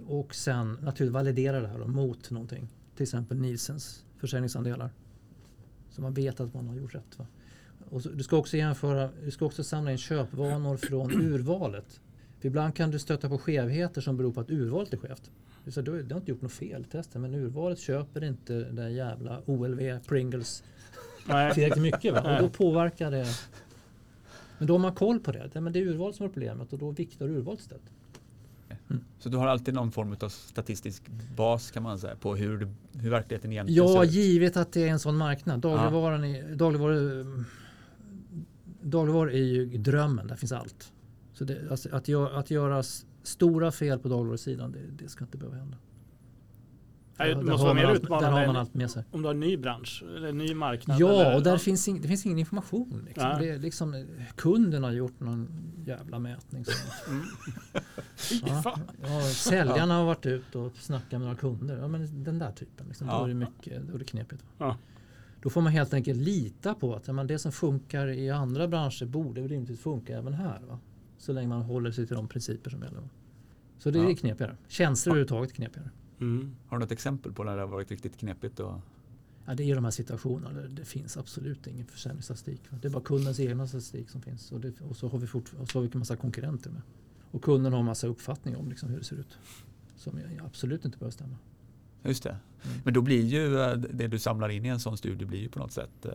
[0.07, 2.69] Och sen naturligtvis validera det här då, mot någonting.
[2.97, 4.91] Till exempel Nielsens försäljningsandelar.
[5.91, 7.19] Så man vet att man har gjort rätt.
[7.19, 7.27] Va?
[7.91, 12.01] Och så, du ska också jämföra, du ska också samla in köpvanor från urvalet.
[12.41, 15.31] För ibland kan du stöta på skevheter som beror på att urvalet är skevt.
[15.69, 18.73] Så, Du du har inte gjort något fel i testen men urvalet köper inte det
[18.73, 20.63] där jävla OLV Pringles
[21.55, 22.15] tillräckligt mycket.
[22.15, 22.35] Va?
[22.37, 23.27] Och då påverkar det.
[24.59, 25.51] Men då har man koll på det.
[25.53, 27.83] Ja, men det är urvalet som är problemet och då viktar urvalet istället.
[29.19, 31.03] Så du har alltid någon form av statistisk
[31.37, 32.69] bas kan man säga på hur,
[33.01, 34.13] hur verkligheten egentligen Ja, ser ut.
[34.13, 35.61] givet att det är en sån marknad.
[35.61, 37.25] Dagligvaran är, dagligvaru,
[38.91, 40.93] dagligvaror är ju drömmen, där finns allt.
[41.33, 42.83] Så det, alltså, att, gör, att göra
[43.23, 45.77] stora fel på dagligvarusidan, det, det ska inte behöva hända.
[47.19, 49.05] Nej, Det måste vara mer utmanande allt med sig.
[49.11, 51.01] om du har en ny bransch eller en ny marknad.
[51.01, 53.03] Ja, eller, och där finns ing, det finns ingen information.
[53.07, 53.29] Liksom.
[53.29, 53.47] Nej.
[53.47, 55.49] Det är liksom, kunden har gjort någon
[55.87, 56.65] jävla mätning.
[58.17, 58.79] Fy Ja.
[59.03, 61.79] ja, säljarna har varit ute och snackat med några kunder.
[61.79, 62.87] Ja, men den där typen.
[62.87, 63.19] Liksom, Ja.
[63.19, 64.45] Då är det mycket, då är det knepigt.
[65.43, 69.05] Då får man helt enkelt lita på att men det som funkar i andra branscher
[69.07, 70.61] borde väl rimligtvis funka även här.
[70.69, 70.79] Va?
[71.19, 73.01] Så länge man håller sig till de principer som gäller.
[73.01, 73.09] Va?
[73.79, 74.17] Så det är Ja.
[74.17, 74.57] knepigare.
[74.69, 75.91] Tjänster överhuvudtaget är knepigare.
[76.21, 76.57] Mm.
[76.67, 78.61] Har du något exempel på när det har varit riktigt knepigt?
[78.61, 78.81] Och,
[79.49, 82.61] Ja, det är de här situationerna där det finns absolut ingen försäljningsstatistik.
[82.83, 84.53] Det är bara kundens egna statistik som finns.
[84.53, 86.83] Och, det, och så har vi, fort, och så har vi en massa konkurrenter med.
[87.31, 89.39] Och kunden har en massa uppfattning om liksom hur det ser ut.
[89.97, 91.37] Som absolut inte behöver stämma.
[92.09, 92.31] Just det.
[92.31, 92.79] Mm.
[92.85, 95.49] Men då blir ju eh, det du samlar in i en sån studie blir ju
[95.49, 96.13] på något sätt eh,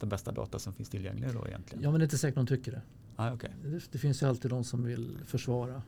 [0.00, 1.84] den bästa data som finns tillgänglig då egentligen.
[1.84, 2.82] Ja, men det är inte säkert de tycker det.
[3.16, 3.50] Ah, okay.
[3.64, 5.82] Det, det finns ju alltid de som vill försvara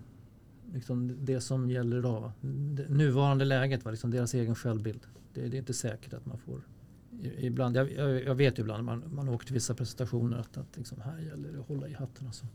[0.73, 2.21] liksom det som gäller idag.
[2.21, 2.33] Va?
[2.75, 3.91] Det nuvarande läget, va?
[3.91, 5.01] Liksom deras egen självbild.
[5.35, 6.61] Det, det är inte säkert att man får
[7.39, 10.57] Ibland, jag, jag jag vet ju ibland när man, man åker till vissa presentationer att,
[10.57, 12.27] att liksom här gäller det att hålla i hatten.
[12.27, 12.47] Alltså.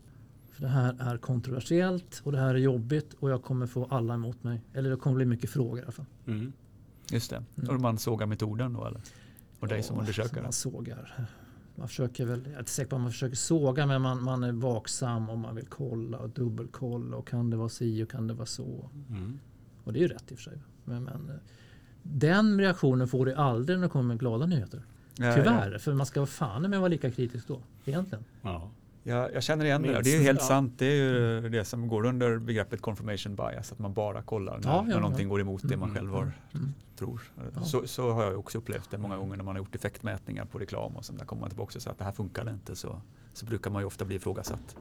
[0.50, 4.14] För det här är kontroversiellt och det här är jobbigt och jag kommer få alla
[4.14, 4.60] emot mig.
[4.72, 6.06] Eller det kommer bli mycket frågor i alla fall.
[6.26, 6.52] Mm.
[7.10, 7.44] Just det.
[7.56, 7.74] Mm.
[7.74, 9.00] Och man sågar metoden då eller?
[9.60, 10.42] Och dig som Ja, undersökare?
[10.42, 11.28] Man sågar.
[11.74, 14.44] Man försöker väl, jag är inte säker på att man försöker såga men man, man
[14.44, 18.26] är vaksam och man vill kolla och dubbelkolla och kan det vara si och kan
[18.26, 18.90] det vara så.
[19.08, 19.38] Mm.
[19.84, 20.58] Och det är ju rätt i och för sig.
[20.84, 21.36] Men, men eh,
[22.02, 24.82] den reaktionen får du aldrig när det kommer med glada nyheter.
[25.16, 27.60] Ja, Tyvärr, för man ska fan med vara lika kritisk då.
[27.84, 28.24] Egentligen.
[28.42, 28.70] Ja.
[29.06, 29.88] Ja, jag känner igen det.
[29.88, 30.46] Minst, Det är ju helt ja.
[30.46, 30.72] sant.
[30.76, 33.72] Det är ju det som går under begreppet confirmation bias.
[33.72, 36.32] Att man bara kollar när, Ja, när någonting går emot det man Mm, själv har,
[36.54, 36.74] mm.
[36.98, 37.20] tror.
[37.54, 37.62] Ja.
[37.62, 40.58] så, så har jag också upplevt det många gånger när man har gjort effektmätningar på
[40.58, 43.00] reklam och sen där kommer man tillbaka och säger att det här funkar inte så,
[43.32, 44.76] så brukar man ju ofta bli ifrågasatt.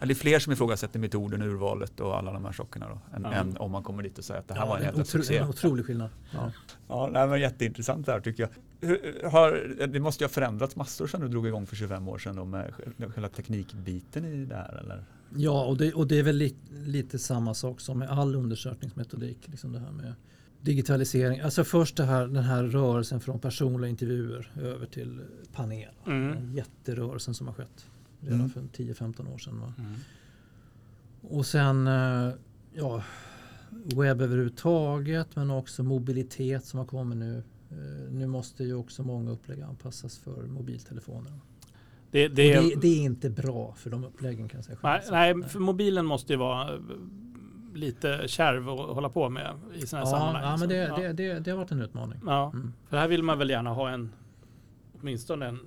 [0.00, 3.32] Det är fler som ifrågasätter metoden, urvalet och alla de här sakerna då, än, Ja.
[3.32, 5.10] än om man kommer dit och säger att det här Ja, var en jävla otro,
[5.18, 5.36] succé.
[5.36, 6.10] en otrolig skillnad.
[6.32, 6.52] Ja.
[6.88, 8.50] Ja, nej, men jätteintressant det här tycker jag.
[8.88, 12.18] Hur, har, det måste ju ha förändrats massor sedan du drog igång för 25 år
[12.18, 15.04] sedan då med sj- själva teknikbiten i det här eller?
[15.36, 16.54] Ja, och det, och det är väl li,
[16.84, 19.38] lite samma sak som med all undersökningsmetodik.
[19.48, 20.14] Liksom det här med
[20.60, 21.40] digitalisering.
[21.40, 25.20] Alltså först det här, den här rörelsen från personliga intervjuer över till
[25.52, 25.88] panel.
[26.06, 26.34] Mm.
[26.34, 27.86] Den jätterörelsen som har skett
[28.26, 28.50] redan Mm.
[28.50, 29.72] för 10-15 år sedan.
[29.78, 29.92] Mm.
[31.22, 32.30] Och sen eh,
[32.74, 33.02] ja,
[33.96, 37.42] webb överhuvudtaget men också mobilitet som har kommit nu.
[37.70, 41.32] Eh, Nu måste ju också många upplägg anpassas för mobiltelefoner.
[42.10, 44.78] Det, Det, det, det, är inte bra för de uppläggen kan jag säga.
[44.82, 46.80] nej, nej, för mobilen måste ju vara eh,
[47.74, 50.42] lite kärv att hålla på med i sådana här Ja, sammanhang.
[50.50, 50.96] ja, men det, ja.
[50.96, 52.20] det, det, det har varit en utmaning.
[52.26, 52.72] Ja, Mm.
[52.88, 54.12] för här vill man väl gärna ha en
[55.00, 55.58] åtminstone en,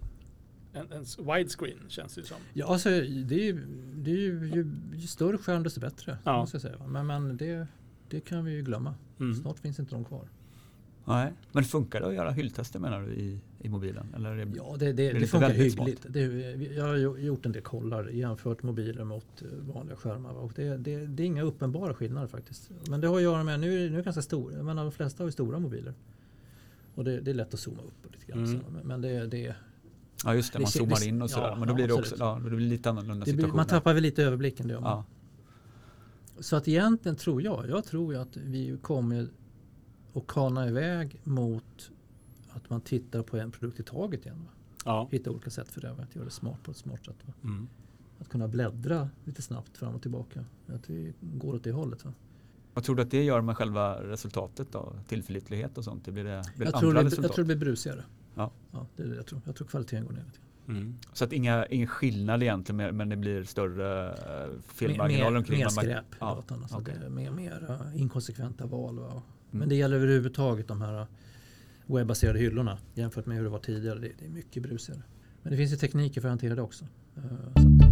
[0.79, 2.37] en, en widescreen känns det som.
[2.53, 3.65] Ja, alltså, det är ju,
[3.95, 6.17] det är ju, ju, ju större skärm desto bättre.
[6.23, 6.37] Ja.
[6.37, 6.87] Måste jag säga.
[6.87, 7.67] Men, men det,
[8.09, 8.95] det kan vi ju glömma.
[9.19, 9.35] Mm.
[9.35, 10.27] Snart finns inte de kvar.
[11.05, 11.33] Nej.
[11.51, 14.13] Men funkar det att göra hylltester menar du i, i mobilen?
[14.15, 16.05] Eller är det, Ja, det, det, det funkar hyggligt.
[16.09, 16.21] Det,
[16.75, 20.31] jag har gjort en del kollar jämfört mobiler mot eh, vanliga skärmar.
[20.31, 22.71] Och det, det, det är inga uppenbara skillnader faktiskt.
[22.89, 25.23] Men det har att göra med, nu är det ganska stor, jag menar, de flesta
[25.23, 25.93] har ju stora mobiler.
[26.95, 28.45] Och det, det är lätt att zooma upp och lite grann.
[28.45, 28.61] Mm.
[28.73, 29.55] Men, men det, det,
[30.23, 31.47] ja just det, det man zoomar det- in och sådär.
[31.47, 33.67] ja, men då blir det också ja, då blir det lite annorlunda det blir, man
[33.67, 34.67] tappar väl lite överblicken.
[34.67, 35.05] Det, ja.
[36.39, 39.27] Så att egentligen tror jag, jag tror att vi kommer
[40.13, 41.91] att kana iväg mot
[42.49, 44.43] att man tittar på en produkt i taget igen.
[44.45, 44.51] Va?
[44.85, 45.07] Ja.
[45.11, 46.03] Hitta olika sätt för det, va?
[46.03, 47.15] att göra det smart på ett smart sätt.
[47.43, 47.67] Mm.
[48.19, 50.45] Att kunna bläddra lite snabbt fram och tillbaka.
[50.67, 52.05] Att vi går åt det hållet.
[52.05, 52.13] Va?
[52.73, 54.93] Vad tror du att det gör med själva resultatet då?
[55.07, 56.05] Tillförlitlighet och sånt?
[56.05, 58.03] Det blir det, blir det Jag tror, det, jag tror det blir brusigare.
[58.39, 58.51] Ja.
[58.71, 59.41] Ja, det är det jag, tror.
[59.45, 60.39] jag tror kvaliteten går ner lite.
[60.67, 60.95] Mm.
[61.13, 65.59] Så att inga, ingen skillnad egentligen men- men det blir större eh, felmarginaler mer, omkring.
[65.59, 66.43] mer skräp i Ja.
[66.47, 68.99] Alltså det är mer, mer uh, inkonsekventa val.
[68.99, 69.07] Va?
[69.11, 69.21] Mm.
[69.51, 71.05] Men det gäller överhuvudtaget de här uh,
[71.85, 73.99] webbaserade hyllorna jämfört med hur det var tidigare.
[73.99, 75.01] Det, det är mycket brusigare.
[75.41, 76.85] Men det finns ju tekniker för att hantera det också.
[77.15, 77.88] Så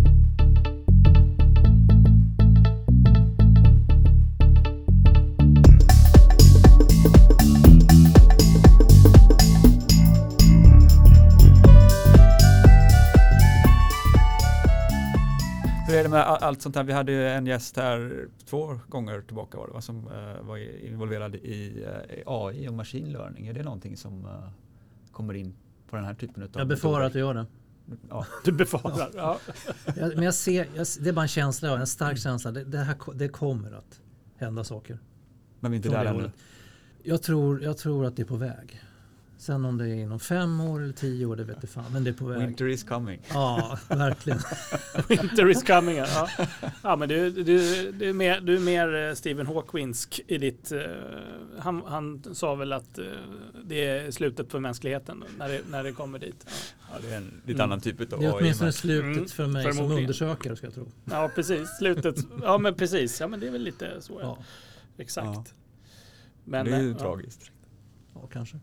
[16.08, 16.84] det med allt sånt här?
[16.84, 19.82] Vi hade en gäst här två gånger tillbaka var det va?
[19.82, 23.48] som eh, var involverad i eh, AI och machine learning.
[23.48, 24.50] Är det någonting som eh,
[25.12, 25.56] kommer in
[25.89, 27.46] på den här typen av jag befarar att det gör det.
[28.10, 29.10] Ja, Du befarar.
[29.15, 29.39] Ja.
[29.96, 32.52] Jag, men jag ser, jag, det är bara en känsla, en stark känsla.
[32.52, 34.02] Det, det, här, det kommer att
[34.38, 35.00] hända saker.
[35.60, 36.32] men vi är inte från där ännu.
[37.04, 38.82] Jag tror, jag tror att det är på väg.
[39.39, 41.86] Sen om det är inom fem år eller tio år, det vet jag fan.
[41.93, 42.39] Men det är på väg.
[42.39, 43.21] Winter is coming.
[43.34, 44.39] Ja, verkligen.
[45.10, 45.97] Winter is coming.
[45.97, 46.30] Ja,
[46.84, 47.43] ja men du, du,
[47.91, 50.71] du, är mer, du är mer eh, Stephen Hawkwinsk i ditt...
[50.71, 50.80] eh,
[51.60, 53.06] han, han sa väl att eh,
[53.65, 56.45] det är slutet för mänskligheten när det, när det kommer dit.
[56.91, 57.62] Ja, det är en lite Mm.
[57.71, 60.91] annan typ av Det är åtminstone slutet Mm, för mig som undersökare ska jag tro.
[61.12, 61.69] ja precis.
[61.78, 62.15] Slutet.
[62.41, 63.19] Ja, men precis.
[63.21, 64.19] Ja, men det är väl lite så.
[64.21, 64.38] Ja,
[64.97, 65.26] Exakt.
[65.28, 65.45] Ja.
[66.43, 66.97] Men, det är ju ja.
[67.00, 67.52] tragiskt.
[68.13, 68.58] ja kanske.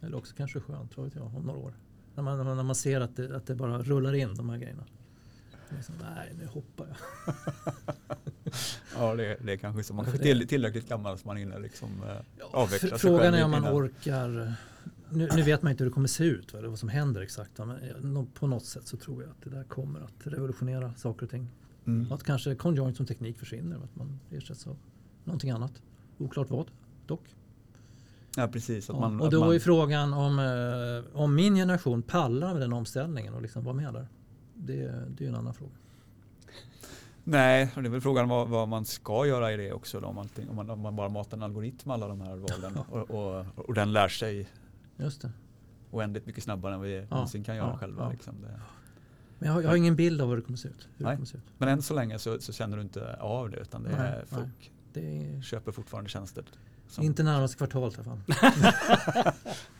[0.00, 1.74] Eller också kanske skönt, vad vet jag, om några år.
[2.14, 4.84] När man, när man ser att det, att det bara rullar in de här grejerna.
[5.68, 7.34] Liksom, nej, nu hoppar jag.
[8.96, 9.94] Ja, det, det är kanske så.
[9.94, 13.50] Man kanske till, tillräckligt gammal så man hinner liksom eh, avveckla sig Frågan är om
[13.50, 13.74] man innan.
[13.74, 14.54] orkar.
[15.10, 17.20] Nu, nu vet man inte hur det kommer se ut, va, eller vad som händer
[17.20, 17.60] exakt.
[18.02, 21.30] Men på något sätt så tror jag att det där kommer att revolutionera saker och
[21.30, 21.48] ting.
[21.86, 22.12] Mm.
[22.12, 23.76] Att kanske conjoint som teknik försvinner.
[23.76, 24.76] Att man ersätts av
[25.24, 25.82] någonting annat.
[26.18, 26.70] Oklart vad
[27.06, 27.36] dock.
[28.36, 28.90] Ja, precis.
[28.90, 32.52] Att Ja, man, och att då man, är frågan om, eh, om min generation pallar
[32.52, 34.08] med den omställningen och liksom vara med där.
[34.54, 34.74] Det,
[35.08, 35.72] det är ju en annan fråga.
[37.24, 40.00] Nej, och det är väl frågan vad, vad man ska göra i det också.
[40.00, 42.78] Då, om, allting, om, man, om man bara matar en algoritm alla de här valen
[42.90, 44.48] och, och, och den lär sig
[44.96, 45.30] Just det.
[45.90, 48.04] oändligt mycket snabbare än vi någonsin kan göra ja, själva.
[48.04, 48.10] ja.
[48.10, 48.60] Liksom det.
[49.38, 50.88] Men jag har, jag har ingen bild av hur det kommer se ut.
[50.96, 51.26] Nej.
[51.26, 51.44] se ut.
[51.58, 54.16] Men än så länge så, så känner du inte av det utan det Nej, är
[54.16, 54.24] nej.
[54.26, 55.00] folk Det
[55.36, 56.44] är köper fortfarande tjänster.
[56.90, 59.32] Som, inte närmaste kvartalet i alla fall.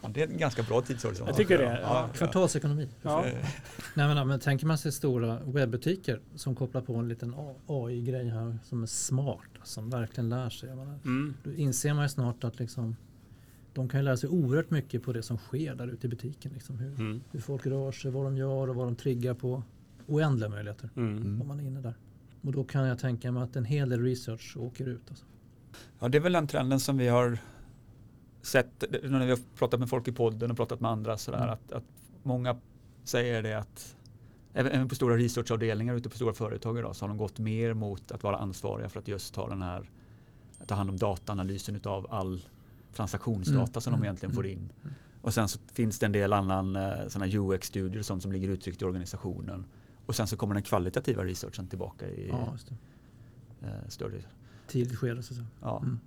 [0.03, 1.29] Ja, det är en ganska bra tidshorisont.
[1.29, 2.09] Jag tycker det, Ja, ja.
[2.15, 2.89] Kvartalsekonomi.
[3.03, 3.25] Ja.
[3.95, 7.35] Nej, men, men tänker man sig stora webbutiker som kopplar på en liten
[7.67, 10.69] AI-grej här som är smart, som verkligen lär sig.
[10.77, 11.35] Menar, Mm.
[11.45, 12.97] då inser man ju snart att liksom,
[13.75, 16.53] de kan ju lära sig oerhört mycket på det som sker där ute i butiken.
[16.55, 17.21] Liksom, hur, Mm.
[17.33, 19.63] hur folk rör sig, vad de gör och vad de triggar på.
[20.07, 21.41] Oändliga möjligheter Mm.
[21.43, 21.95] om man är inne där.
[22.43, 25.03] Och då kan jag tänka mig att en hel del research åker ut.
[25.09, 25.25] Alltså.
[25.99, 27.39] Ja, det är väl den trenden som vi har
[28.43, 31.51] sett, när vi har pratat med folk i podden och pratat med andra sådär, Mm.
[31.51, 31.85] att, att
[32.23, 32.57] många
[33.05, 33.97] säger det att
[34.55, 38.13] även, på stora researchavdelningar ute på stora företag idag så har de gått mer mot
[38.13, 39.91] att vara ansvariga för att just ta den här
[40.67, 42.45] ta hand om dataanalysen av all
[42.95, 43.81] transaktionsdata Mm.
[43.81, 44.05] som de Mm.
[44.05, 44.59] egentligen får Mm.
[44.59, 44.73] in.
[45.23, 48.83] Och sen så finns det en del annan eh, såna UX-studier sånt som ligger uttryckt
[48.83, 49.65] i organisationen.
[50.07, 52.55] Och sen så kommer den kvalitativa researchen tillbaka i Ja,
[53.63, 54.19] eh, större
[54.71, 55.35] Tidigt skede så.
[55.63, 55.79] Ja.
[55.83, 55.99] Mm.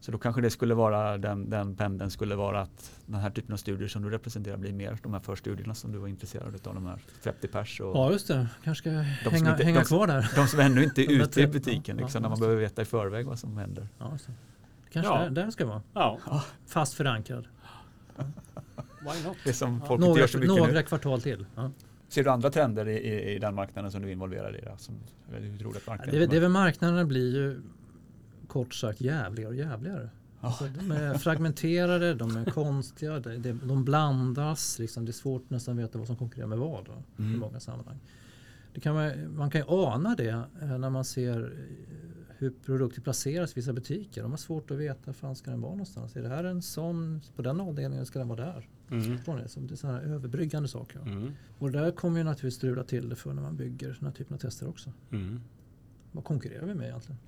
[0.00, 3.52] Så då kanske det skulle vara den, den pendeln skulle vara att den här typen
[3.52, 6.74] av studier som du representerar blir mer de här förstudierna som du var intresserad av,
[6.74, 8.48] de här 30 pers och Ja, just det.
[8.64, 10.30] Kanske ska hänga, inte- hänga de som- kvar där.
[10.36, 12.60] de som ännu inte är ute i 30, butiken, ja, liksom, ja, när man behöver
[12.60, 13.88] veta i förväg vad som händer.
[13.98, 14.32] Ja, det.
[14.92, 15.18] Kanske Ja.
[15.22, 15.82] där, där ska vara.
[15.94, 16.18] Ja,
[16.66, 17.46] Fast förankrad.
[19.00, 19.36] why not?
[19.44, 20.82] Det som folk inte Några, gör så mycket några nu.
[20.82, 21.46] kvartal till.
[21.54, 21.70] Ja.
[22.08, 24.60] Ser du andra trender i, i, i den marknaden som du är involverad i?
[24.78, 24.94] Som,
[25.30, 27.60] hur tror du att marknaden Det, det är väl marknaderna blir ju
[28.48, 30.10] kort sagt jävligare och jävligare.
[30.40, 30.46] Ja.
[30.48, 34.78] Alltså, de är fragmenterade, de är konstiga, det, de blandas.
[34.78, 37.40] Liksom, det är svårt nästan veta vad som konkurrerar med vad då, i Mm.
[37.40, 37.98] många sammanhang.
[38.74, 43.00] Det kan man, man kan ju ana det eh, när man ser eh, hur produkter
[43.00, 44.22] placeras i vissa butiker.
[44.22, 46.16] De har svårt att veta, fan ska den vara någonstans?
[46.16, 48.68] Är det här en sån på den avdelningen ska den vara där?
[48.90, 49.18] Mm.
[49.24, 51.00] Så det är sådana här överbryggande saker.
[51.00, 51.32] Mm.
[51.58, 54.34] Och där kommer ju naturligtvis strula till det för när man bygger den här typen
[54.34, 54.92] av tester också.
[55.10, 55.40] Mm.
[56.12, 57.18] Vad konkurrerar vi med egentligen?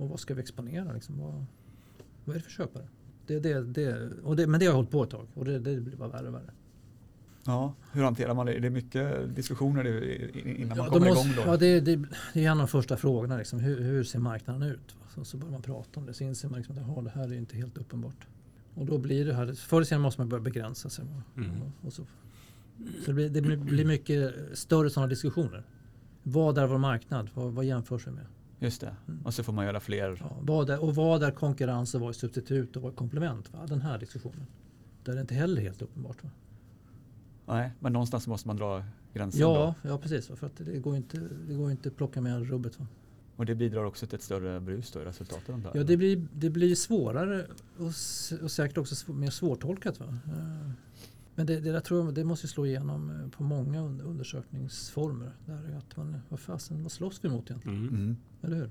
[0.00, 0.92] Och vad ska vi exponera?
[0.92, 1.18] Liksom?
[1.18, 1.44] Vad,
[2.24, 2.88] vad är det för köpare?
[3.26, 5.80] Det, det, det, och det, men det har hållit på ett tag och det, det
[5.80, 6.50] blir bara värre och värre.
[7.46, 8.52] Ja, hur hanterar man det?
[8.52, 9.86] Är det mycket diskussioner
[10.46, 11.52] innan man Ja, kommer då måste, igång då?
[11.52, 11.96] ja, det, det,
[12.34, 13.36] det är en av de första frågorna.
[13.36, 13.60] Liksom.
[13.60, 14.96] Hur, hur ser marknaden ut?
[15.14, 16.14] Så, så börjar man prata om det.
[16.14, 18.26] Så inser man liksom att det här är inte helt uppenbart.
[18.74, 21.04] Och då blir det här, förr eller senare måste man börja begränsa sig.
[21.36, 21.50] Mm.
[21.62, 22.06] Och, och så.
[23.04, 25.64] så det, blir, det blir mycket större sådana diskussioner.
[26.22, 27.30] Vad är vår marknad?
[27.34, 28.26] Vad, vad jämförs vi med?
[28.62, 29.20] Just det, Mm.
[29.26, 30.16] och så får man göra fler.
[30.20, 33.52] Ja, vad är, och vad är konkurrens och vad är substitut och vad är komplement?
[33.52, 33.66] Va?
[33.66, 34.46] Den här diskussionen.
[35.04, 36.24] Där är det inte heller helt uppenbart.
[36.24, 36.30] Va?
[37.46, 38.84] Nej, men någonstans måste man dra
[39.14, 39.88] gränsen Ja, då.
[39.88, 40.30] ja, precis.
[40.30, 40.36] Va?
[40.36, 42.78] För att det går inte, det går inte att plocka med rubbet.
[42.80, 42.86] Va?
[43.36, 45.70] Och det bidrar också till ett större brus då i det här.
[45.74, 47.46] Ja, det blir, det blir svårare
[47.78, 47.84] och,
[48.44, 50.00] och säkert också mer svårtolkat.
[50.00, 50.18] Va?
[51.40, 54.02] Eh, Men det, det där tror jag det måste slå igenom eh, på många un-
[54.02, 55.32] undersökningsformer.
[55.46, 57.78] Där är att man, vad fasen, vad slåss vi mot egentligen?
[57.78, 57.94] Mm.
[57.94, 58.16] Mm.
[58.42, 58.70] Eller hur?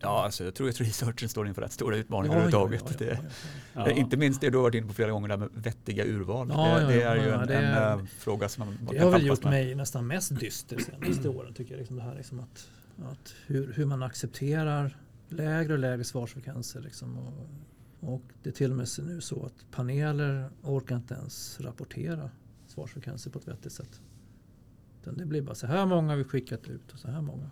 [0.00, 3.00] Ja, alltså, jag tror att researchen står inför rätt stora utmaningar Ja, överhuvudtaget.
[3.00, 3.28] ja, ja, Det- ja,
[3.74, 3.80] ja.
[3.86, 3.90] Ja.
[3.90, 6.04] Eh, Inte minst det du har varit inne på flera gånger, det här med vettiga
[6.04, 6.48] urval.
[6.50, 8.66] Ja, det, ja, det ja, är ju ja, en, det är- en eh, fråga som
[8.66, 9.50] man Det kan har väl gjort med.
[9.52, 11.78] mig nästan mest dyster de senaste åren tycker jag.
[11.78, 12.68] Liksom det här liksom att,
[13.04, 14.96] att hur, hur man accepterar
[15.28, 16.80] lägre och lägre svarsfrekvenser.
[16.80, 17.48] Liksom och,
[18.04, 22.30] och det är till och med så nu så att paneler orkar inte ens rapportera
[22.66, 24.00] svarsfrekvenser på ett vettigt sätt.
[25.00, 27.50] Utan det blir bara så här många har vi skickat ut och så här många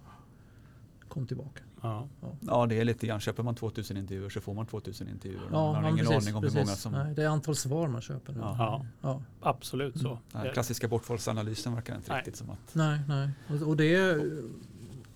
[1.09, 1.63] kom tillbaka.
[1.83, 2.09] Ja.
[2.41, 3.21] Ja, det är lite grann.
[3.21, 5.43] Köper man 2000 intervjuer så får man 2000 intervjuer.
[5.51, 6.59] Ja, man har ja, ingen precis, aning om precis.
[6.59, 6.93] hur många som...
[6.93, 8.39] Nej, det är antal svar man köper nu.
[8.41, 8.57] Ja.
[8.59, 8.87] Ja.
[9.01, 9.23] Ja.
[9.41, 10.19] Absolut så.
[10.33, 12.19] Den här klassiska bortfallsanalysen verkar inte Nej.
[12.19, 12.75] riktigt som att...
[12.75, 13.31] Nej, nej.
[13.49, 14.43] Och, och, det är,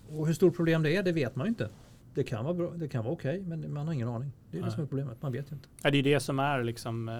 [0.09, 1.69] och hur stort problem det är, det vet man ju inte.
[2.17, 4.31] Det kan vara, bra, det kan vara okej, men man har ingen aning.
[4.51, 4.75] Det är det Nej.
[4.75, 5.67] som är problemet, man vet ju inte.
[5.83, 7.15] Ja, det är det som är liksom, eh,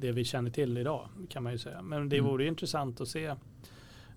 [0.00, 1.82] det vi känner till idag kan man ju säga.
[1.82, 2.30] Men det Mm.
[2.30, 3.34] vore intressant att se.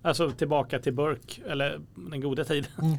[0.02, 2.70] Alltså tillbaka till Burk eller den goda tiden.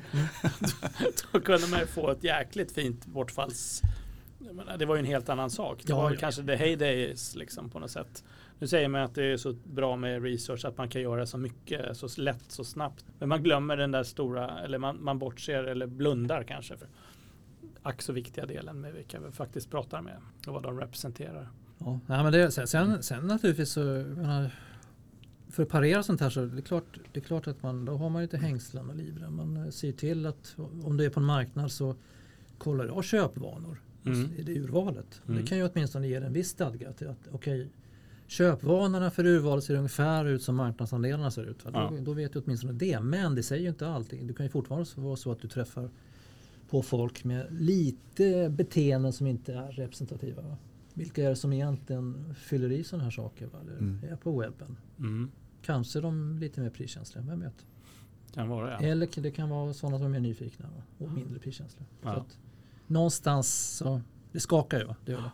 [1.32, 3.82] Då kunde man ju få ett jäkligt fint bortfalls...
[4.40, 5.78] menar, Det var ju en helt annan sak.
[5.86, 6.18] Det Ja, var ja.
[6.20, 8.24] kanske the heydays liksom på något sätt.
[8.60, 11.38] Nu säger man att det är så bra med research att man kan göra så
[11.38, 13.06] mycket så lätt så snabbt.
[13.20, 16.88] Men man glömmer den där stora, eller man, man bortser eller blundar kanske för
[17.84, 20.18] ack så viktiga delen med vilka vi faktiskt pratar med
[20.48, 21.50] och vad de representerar.
[21.78, 24.52] Ja, men det, sen, sen, sen naturligtvis så, menar,
[25.50, 27.98] för att parera sånt här så är det klart, det är klart att man, då
[27.98, 29.36] har man ju lite hängslen och livrem.
[29.36, 31.96] Man eh, ser till att om du är på en marknad så
[32.58, 34.32] kollar du av köpvanor Mm.
[34.38, 35.22] i det urvalet.
[35.28, 35.42] Mm.
[35.42, 37.70] Det kan ju åtminstone ge en viss stadga till att okej,
[38.28, 41.66] köpvanorna för urvalet ser ungefär ut som marknadsandelarna ser ut.
[41.74, 41.92] Ja.
[41.92, 43.00] Då, då vet du åtminstone det.
[43.00, 44.28] Men det säger ju inte allting.
[44.28, 45.90] Det kan ju fortfarande vara så att du träffar
[46.70, 50.42] på folk med lite beteenden som inte är representativa.
[50.42, 50.58] Va?
[50.94, 53.46] Vilka är det som egentligen fyller i sådana här saker?
[53.48, 53.60] Va?
[53.62, 54.00] Eller Mm.
[54.12, 54.78] är på webben?
[55.00, 55.32] Mm.
[55.62, 57.66] Kanske de lite mer priskänsliga, vem vet?
[58.34, 58.80] Kan vara ja.
[58.80, 60.84] Eller det kan vara sådana som är mer nyfikna va?
[61.06, 61.86] och mindre priskänsliga.
[62.02, 62.14] Ja.
[62.14, 62.38] Så att,
[62.88, 64.02] någonstans så,
[64.32, 64.86] det skakar ju.
[64.86, 64.96] Va?
[65.06, 65.32] Det gör det.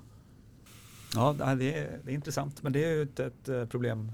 [1.16, 2.64] Ja, det är, det är intressant.
[2.64, 4.12] Men det är ju inte ett eh, problem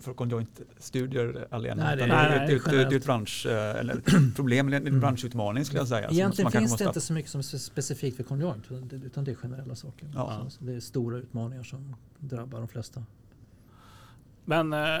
[0.00, 1.84] för, conjoint-studier alena.
[1.84, 3.94] Nej, det utan nej, ett- är ett bransch, eh, eller
[4.36, 5.00] problem, en Mm.
[5.00, 6.08] branschutmaning skulle jag säga.
[6.10, 9.34] Egentligen finns måste det inte så mycket som är specifikt för conjoint utan det- är
[9.34, 10.08] generella saker.
[10.14, 10.46] Ja.
[10.50, 13.04] Så det är stora utmaningar som drabbar de flesta.
[14.44, 15.00] Men eh,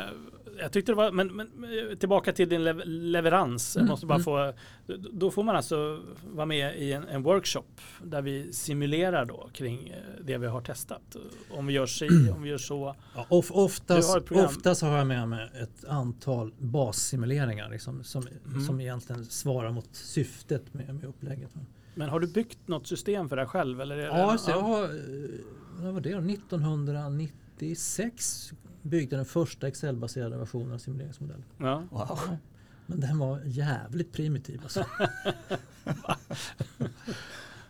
[0.58, 3.76] jag tyckte det var, men, men eh, tillbaka till din lev leverans.
[3.76, 4.24] Mm, måste bara mm.
[4.24, 4.52] få,
[5.12, 7.64] då får man alltså vara med i en, en workshop
[8.02, 11.16] där vi simulerar då kring eh, det vi har testat.
[11.50, 12.94] Om vi gör si, om vi gör så.
[13.14, 18.60] Ja, of, oftast, har oftast har jag med mig ett antal bassimuleringar liksom, som, Mm.
[18.60, 21.50] som egentligen svarar mot syftet med, med upplägget.
[21.94, 23.80] Men har du byggt något system för dig själv?
[23.80, 24.90] Eller är det, Ja, så jag har, eh,
[25.80, 28.52] vad var det, 1996
[28.84, 31.44] byggde den första Excel-baserade versionen av simuleringsmodellen.
[31.58, 31.82] ja.
[31.90, 32.36] Wow.
[32.86, 34.60] Men den var jävligt primitiv.
[34.62, 34.84] Alltså.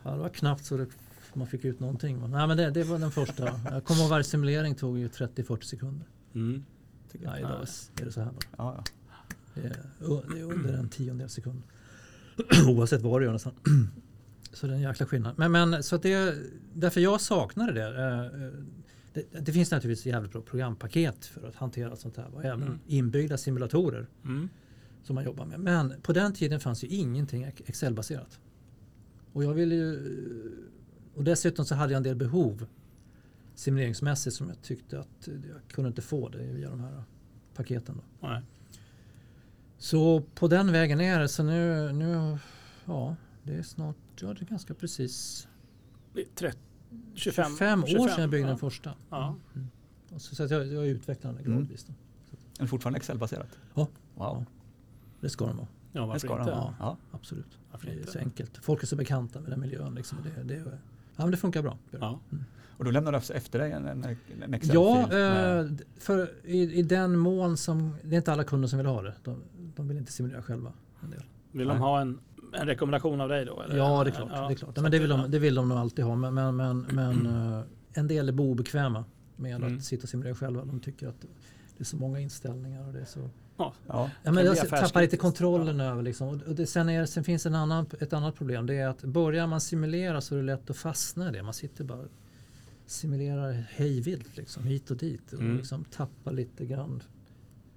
[0.03, 0.87] ja, det var knappt så det,
[1.33, 2.19] man fick ut någonting.
[2.19, 3.59] Men, nej, men det, det var den första.
[3.71, 6.07] Jag kommer ihåg varje simulering tog ju 30-40 sekunder.
[6.33, 6.65] Mm.
[7.11, 7.31] Tycker jag.
[7.31, 7.67] Nej, idag
[8.01, 8.31] är det så här.
[8.31, 8.45] bara.
[8.57, 8.83] Ja, ja.
[9.53, 11.61] Det är, det är under en tiondel sekund.
[12.69, 13.53] Oavsett vad du gör nästan.
[14.53, 15.33] Så det är en jäkla skillnad.
[15.37, 16.35] Men, men så att det,
[16.73, 18.03] därför jag saknade det.
[18.03, 18.49] Eh,
[19.15, 22.35] Det, det finns naturligtvis jävligt bra programpaket för att hantera sånt här.
[22.35, 22.79] Och även Mm.
[22.87, 24.49] inbyggda simulatorer Mm.
[25.03, 25.59] som man jobbar med.
[25.59, 28.39] Men på den tiden fanns ju ingenting Excel-baserat.
[29.33, 29.99] Och jag ville ju...
[31.15, 32.65] Och dessutom så hade jag en del behov
[33.55, 37.03] simuleringsmässigt som jag tyckte att jag kunde inte få det via de här
[37.53, 37.95] paketen.
[38.21, 38.27] Då.
[38.27, 38.41] Nej.
[39.77, 41.27] Så på den vägen är det.
[41.27, 42.37] Så nu, nu
[42.85, 45.47] ja, det är snart, ja det är ganska precis
[46.13, 46.59] Det är 30,
[47.15, 48.47] 25, 25 år sedan jag byggde ja.
[48.47, 48.93] den första.
[49.09, 49.35] Ja.
[49.55, 49.67] Mm.
[50.13, 51.57] Och så, så att jag, jag utvecklar den Mm.
[51.57, 51.83] gradvis.
[51.85, 51.93] Då.
[52.59, 53.59] Är det fortfarande Excel-baserat?
[53.73, 53.87] Ja.
[54.15, 54.45] Wow.
[55.21, 56.51] Det ska den vara, Ja, Det varför ska inte?
[56.51, 56.73] de ha.
[56.79, 56.97] Ja.
[57.11, 57.57] absolut.
[57.71, 58.11] Varför Det är inte?
[58.11, 58.57] så enkelt.
[58.57, 59.95] Folk är så bekanta med den miljön.
[59.95, 60.17] Liksom.
[60.23, 60.55] Det, det,
[61.15, 61.77] ja, men det funkar bra.
[61.91, 62.19] Ja.
[62.77, 64.71] Och då lämnar du efter dig en, en, Excel-fil?
[64.73, 68.77] Ja, med- eh, för i, i den mån som, det är inte alla kunder som
[68.77, 69.13] vill ha det.
[69.23, 69.41] De,
[69.75, 70.73] de vill inte simulera själva.
[71.03, 71.23] En del.
[71.51, 71.75] Vill Nej.
[71.75, 72.19] de ha en,
[72.55, 73.61] en rekommendation av dig då?
[73.61, 73.77] Eller?
[73.77, 74.29] Ja, det är klart.
[74.33, 74.77] Ja, det, är klart.
[74.77, 76.15] Men det, vill de, det vill de nog alltid ha.
[76.15, 77.61] Men, men, men, men eh,
[77.93, 79.77] en del är obekväma med Mm.
[79.77, 80.65] att sitta och simulera själva.
[80.65, 81.21] De tycker att
[81.77, 82.87] det är så många inställningar.
[82.87, 83.29] Och det är så...
[83.57, 83.73] ja.
[83.87, 86.01] ja, men jag tappar lite kontrollen över.
[86.03, 86.27] Liksom.
[86.27, 88.65] Och det, sen, är, sen finns en annan, ett annat problem.
[88.65, 91.43] Det är att börjar man simulera så är det lätt att fastna i det.
[91.43, 92.07] Man sitter bara och
[92.85, 95.33] simulerar hejvilt liksom, hit och dit.
[95.33, 95.57] Och Mm.
[95.57, 97.03] liksom tappar lite grann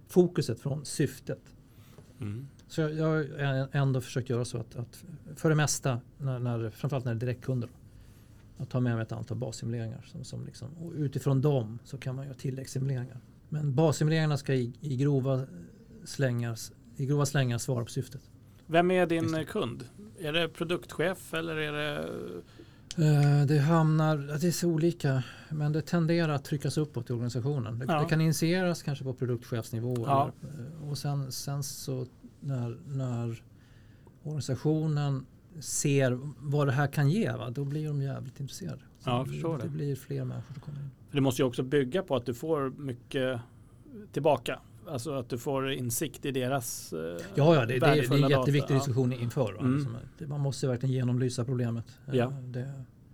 [0.08, 1.42] fokuset från syftet.
[2.20, 2.48] Mm.
[2.68, 5.04] Så jag, jag har ändå försökt göra så att, att
[5.36, 7.68] för det mesta, när, när, framförallt när det är direktkunder,
[8.58, 10.04] att ta med mig ett antal bassimuleringar.
[10.12, 13.20] Som, som liksom, och utifrån dem så kan man göra tilläggssimuleringar.
[13.48, 15.46] Men bassimuleringarna ska i, i, grova
[16.04, 16.58] slängar,
[16.96, 18.20] i grova slängar svara på syftet.
[18.66, 19.84] Vem är din kund?
[20.18, 22.08] Är det produktchef eller är det...
[22.96, 27.78] Eh, Det hamnar, det är så olika, men det tenderar att tryckas uppåt i organisationen.
[27.78, 28.00] Det, Ja.
[28.00, 29.94] det kan initieras kanske på produktchefsnivå.
[30.06, 30.32] Ja.
[30.42, 32.06] Eller, och sen, sen så
[32.40, 33.42] när, när
[34.22, 35.26] organisationen
[35.60, 38.80] ser vad det här kan ge, va, då blir de jävligt intresserade.
[38.98, 39.26] Så Ja,
[39.58, 40.90] det, det blir fler människor som kommer in.
[41.08, 43.40] För det måste ju också bygga på att du får mycket
[44.12, 44.60] tillbaka.
[44.88, 47.90] Alltså att du får insikt i deras eh, Ja, ja det, det, är- det är
[47.94, 48.74] värdefulla en jätteviktig data.
[48.74, 49.58] Diskussion inför.
[49.60, 49.86] Mm.
[50.18, 51.84] Det- Man måste verkligen genomlysa problemet.
[52.08, 52.26] Eh, Ja.
[52.30, 52.72] Det,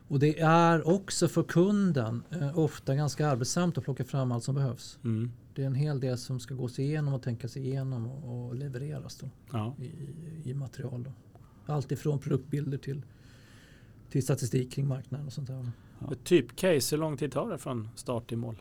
[0.08, 4.54] och det är också för kunden eh, ofta ganska arbetsamt att plocka fram allt som
[4.54, 4.98] behövs.
[5.04, 5.30] Mm.
[5.54, 9.16] Det är en hel del som ska gås igenom och tänkas igenom och, och levereras
[9.16, 9.76] då, Ja.
[9.78, 11.02] i, i material.
[11.02, 11.12] Då.
[11.66, 13.02] Allt ifrån produktbilder till,
[14.10, 15.70] till statistik kring marknaden och sånt där.
[16.00, 16.12] Ja.
[16.12, 18.56] Ett typcase, hur lång tid tar det från start till mål?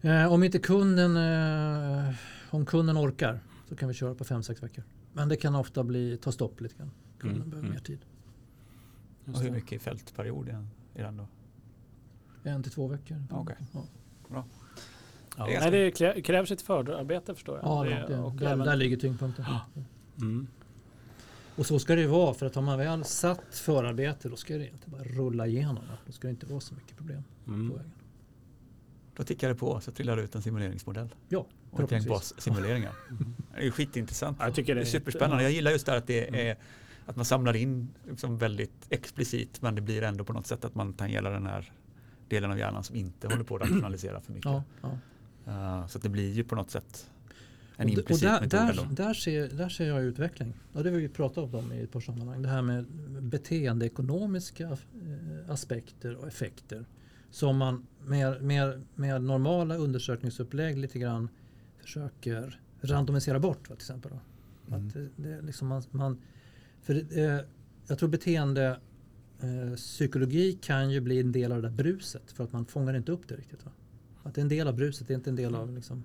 [0.00, 2.14] Eh, om inte kunden, eh,
[2.50, 4.84] om kunden orkar så kan vi köra på 5-6 veckor.
[5.12, 6.90] Men det kan ofta bli, ta stopp lite grann.
[7.18, 7.74] Kunden Mm, behöver mm.
[7.74, 7.98] mer tid.
[9.34, 11.26] Och hur mycket i fältperiod är är den då?
[12.44, 13.24] En till två veckor.
[13.30, 13.56] Okej.
[13.72, 13.84] Ja,
[15.36, 15.46] Ja.
[15.46, 17.66] Det är Nej, det krävs ett förarbete förstår jag.
[17.66, 19.44] ja Det- det, och där, även- där ligger tyngdpunkten.
[20.20, 20.46] Mm.
[21.56, 24.58] Och så ska det ju vara för att har man väl satt förarbete då ska
[24.58, 25.84] det inte bara rulla igenom.
[26.06, 27.68] Då ska det inte vara så mycket problem på Mm.
[27.68, 27.92] vägen.
[29.16, 31.08] Då tickar det på så trillar det ut en simuleringsmodell.
[31.28, 32.36] Ja, Och ett gäng förhoppningsvis.
[32.36, 32.92] bassimuleringar.
[33.56, 34.36] Det är skitintressant.
[34.40, 35.42] Ja, jag tycker det det är superspännande.
[35.42, 36.40] Jag gillar just det här att det Mm.
[36.46, 36.56] är
[37.06, 40.74] att man samlar in liksom väldigt explicit men det blir ändå på något sätt att
[40.74, 41.72] man tangerar den här
[42.28, 44.50] delen av hjärnan som inte håller på att rationalisera för mycket.
[44.50, 44.98] Ja, ja.
[45.46, 47.10] Uh, så det blir ju på något sätt
[47.80, 48.96] en Och implicit och där, metod.
[48.96, 50.54] där, där, ser, där ser jag utveckling.
[50.72, 52.42] Ja, det har vi pratat om i ett par sammanhang.
[52.42, 52.86] Det här med
[53.22, 56.84] beteendeekonomiska eh, aspekter och effekter.
[57.30, 61.28] Som man med, med, med normala undersökningsupplägg lite grann
[61.78, 63.70] försöker randomisera bort.
[63.70, 64.12] Va, till exempel.
[64.68, 64.86] Mm.
[64.86, 66.22] Att det, det är liksom man, man,
[66.82, 67.40] för eh,
[67.86, 68.80] jag tror beteende
[69.40, 72.96] eh, psykologi kan ju bli en del av det där bruset för att man fångar
[72.96, 73.64] inte upp det riktigt.
[73.64, 73.70] Va?
[74.22, 76.04] Att det är en del av bruset, det är inte en del av liksom,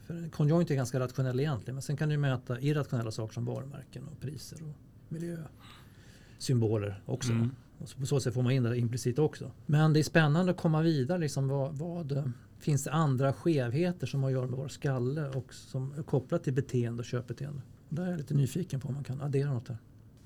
[0.00, 4.08] för konjoint är ganska rationell egentligen men sen kan du mäta irrationella saker som varumärken
[4.08, 4.74] och priser och
[5.08, 7.32] miljösymboler också.
[7.32, 7.50] Mm.
[7.78, 9.50] Och så på så sätt får man in det implicit också.
[9.66, 11.18] Men det är spännande att komma vidare.
[11.18, 12.24] Liksom vad, vad, eh,
[12.58, 16.44] finns det andra skevheter som har att göra med vår skalle och som är kopplat
[16.44, 17.62] till beteende och köpbeteende?
[17.88, 19.76] Där är jag lite nyfiken på om man kan addera något där.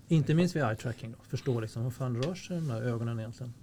[0.08, 1.12] Inte minst vid eye tracking.
[1.12, 1.18] Då.
[1.28, 3.54] Förstå liksom, hur fan rör sig de där ögonen egentligen?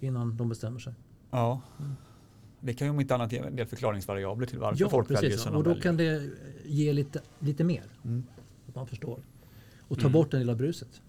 [0.00, 0.94] Innan de bestämmer sig.
[1.30, 1.60] Ja.
[2.60, 5.22] Det kan ju om inte annat ge en del förklaringsvariabler till varför Ja, folk väljer
[5.22, 5.40] precis.
[5.42, 5.82] som de Och då väljer.
[5.82, 6.30] kan det
[6.64, 7.82] ge lite, lite mer.
[8.04, 8.24] Mm.
[8.68, 9.18] Att man förstår.
[9.88, 10.12] Och ta Mm.
[10.12, 11.00] bort den lilla bruset.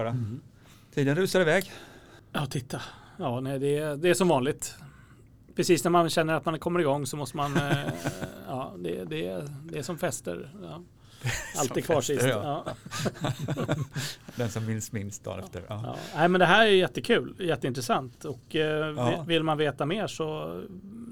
[0.00, 0.10] Göra.
[0.10, 0.40] Mm.
[0.94, 1.72] Tiden rusar iväg.
[2.32, 2.80] ja, titta.
[3.18, 4.74] Ja, nej, det, är, det är som vanligt.
[5.56, 7.56] Precis när man känner att man kommer igång så måste man...
[7.56, 7.76] eh,
[8.48, 10.50] ja, det, det, är, det är som fester.
[10.62, 10.82] Ja.
[11.58, 12.26] Alltid kvar fester, sist.
[12.26, 12.64] ja.
[12.66, 13.32] Ja.
[14.36, 15.62] Den som minns minst dagen efter.
[15.68, 15.80] Ja.
[15.84, 15.96] Ja.
[16.16, 18.24] Nej, men det här är jättekul, jätteintressant.
[18.24, 19.24] Och eh, Ja.
[19.26, 20.60] vill- man veta mer så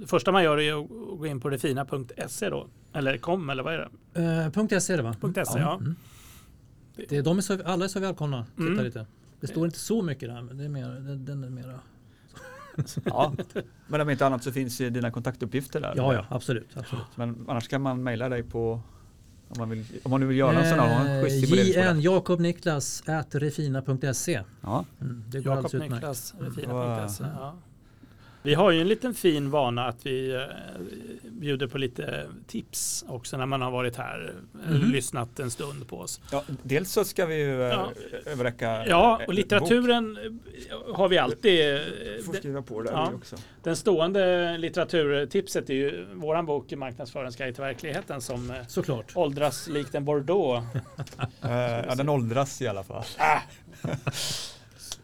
[0.01, 2.67] det första man gör är att gå in på refina.se då.
[2.93, 4.21] Eller kom eller vad är det?
[4.23, 5.15] Eh, punkt .se är det va?
[5.35, 5.75] .se, ja.
[5.75, 5.97] Mm.
[7.09, 8.47] Det är, de är så, alla är så välkomna.
[8.57, 8.85] Titta Mm.
[8.85, 9.07] lite.
[9.41, 11.81] Det står inte så mycket där, men det är mer, den, den är mera...
[13.05, 13.35] Ja.
[13.87, 15.93] Men om inte annat så finns dina kontaktuppgifter där.
[15.97, 16.69] Ja, ja, absolut.
[16.77, 17.05] absolut.
[17.15, 18.81] Men annars kan man mejla dig på
[19.49, 21.27] om man, vill, om man nu vill göra en sån här.
[21.27, 24.43] JN Jakob Niklas at refina.se.
[24.61, 24.85] Ja.
[25.01, 25.93] Mm, det går Jakob alldeles utmärkt.
[25.93, 27.25] Niklas, refina.se.
[27.25, 27.33] Wow.
[27.39, 27.55] Ja.
[28.43, 30.43] Vi har ju en liten fin vana att vi eh,
[31.31, 34.91] bjuder på lite tips också när man har varit här Mhm.
[34.91, 36.21] lyssnat en stund på oss.
[36.33, 37.93] Ja, dels så ska vi ju eh, Ja.
[38.27, 41.75] överräcka Ja, och litteraturen eh, har vi alltid.
[41.77, 42.25] bok.
[42.27, 43.13] Får skriva på där Ja.
[43.15, 43.37] också.
[43.63, 49.13] Den stående litteraturtipset är ju våran bok Marknadsföringens guide till verkligheten som Såklart.
[49.15, 50.67] åldras likt en Bordeaux.
[51.41, 53.05] Ja, den åldras i alla fall.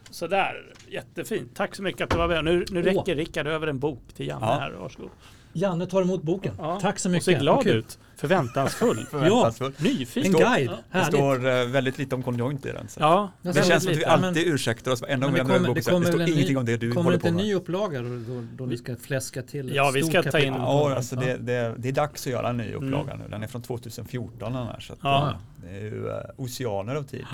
[0.09, 1.55] Sådär, jättefint.
[1.55, 2.45] Tack så mycket att du var med.
[2.45, 4.53] Nu, nu räcker Rickard över en bok till Janne Ja.
[4.59, 4.71] här.
[4.71, 5.09] Varsågod.
[5.57, 6.53] Janne tar emot boken.
[6.57, 6.79] Ja.
[6.81, 7.25] Tack så Och mycket.
[7.25, 7.99] ser glad ut.
[8.17, 8.97] Förväntansfull.
[9.11, 9.81] Förväntansfullt.
[9.81, 10.35] Nyfiken.
[10.35, 10.71] En guide.
[10.91, 10.99] Ja.
[10.99, 12.87] Det står eh, väldigt lite om konjoint i den.
[12.87, 12.99] Så.
[12.99, 15.53] Ja, Det Det känns som att vi alltid ursäktar oss varenda Men gång det vi
[15.53, 17.15] lämnar kommer, det här, Det kommer står en ingenting ny, om det du kommer håller
[17.15, 17.45] inte på en med.
[17.45, 20.95] ny upplaga då, då, då ni ska fläska till Ja, vi ska ta in- Ja,
[20.95, 21.21] alltså Ja.
[21.21, 23.19] det, det, det är dags att göra en ny upplaga Mm.
[23.19, 23.25] nu.
[23.29, 24.87] Den är från 2014 annars.
[24.87, 25.29] Så att, Ja.
[25.29, 27.25] eh, Det är ju eh, oceaner av tid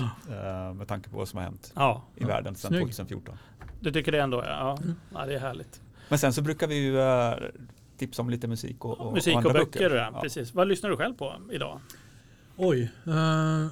[0.74, 2.80] med tanke på vad som har hänt ja, i världen sedan Snygg.
[2.82, 3.34] 2014.
[3.80, 4.44] du tycker det ändå?
[4.46, 4.94] Ja, Mm.
[5.14, 5.80] ja det är härligt.
[6.08, 6.98] Men sen så brukar vi ju
[8.06, 9.90] tipsa om lite musik och, och Musik och, andra böcker.
[9.94, 10.10] Ja.
[10.14, 10.20] Ja.
[10.20, 10.54] Precis.
[10.54, 11.80] Vad lyssnar du själv på idag?
[12.56, 12.82] Oj.
[13.06, 13.66] eh,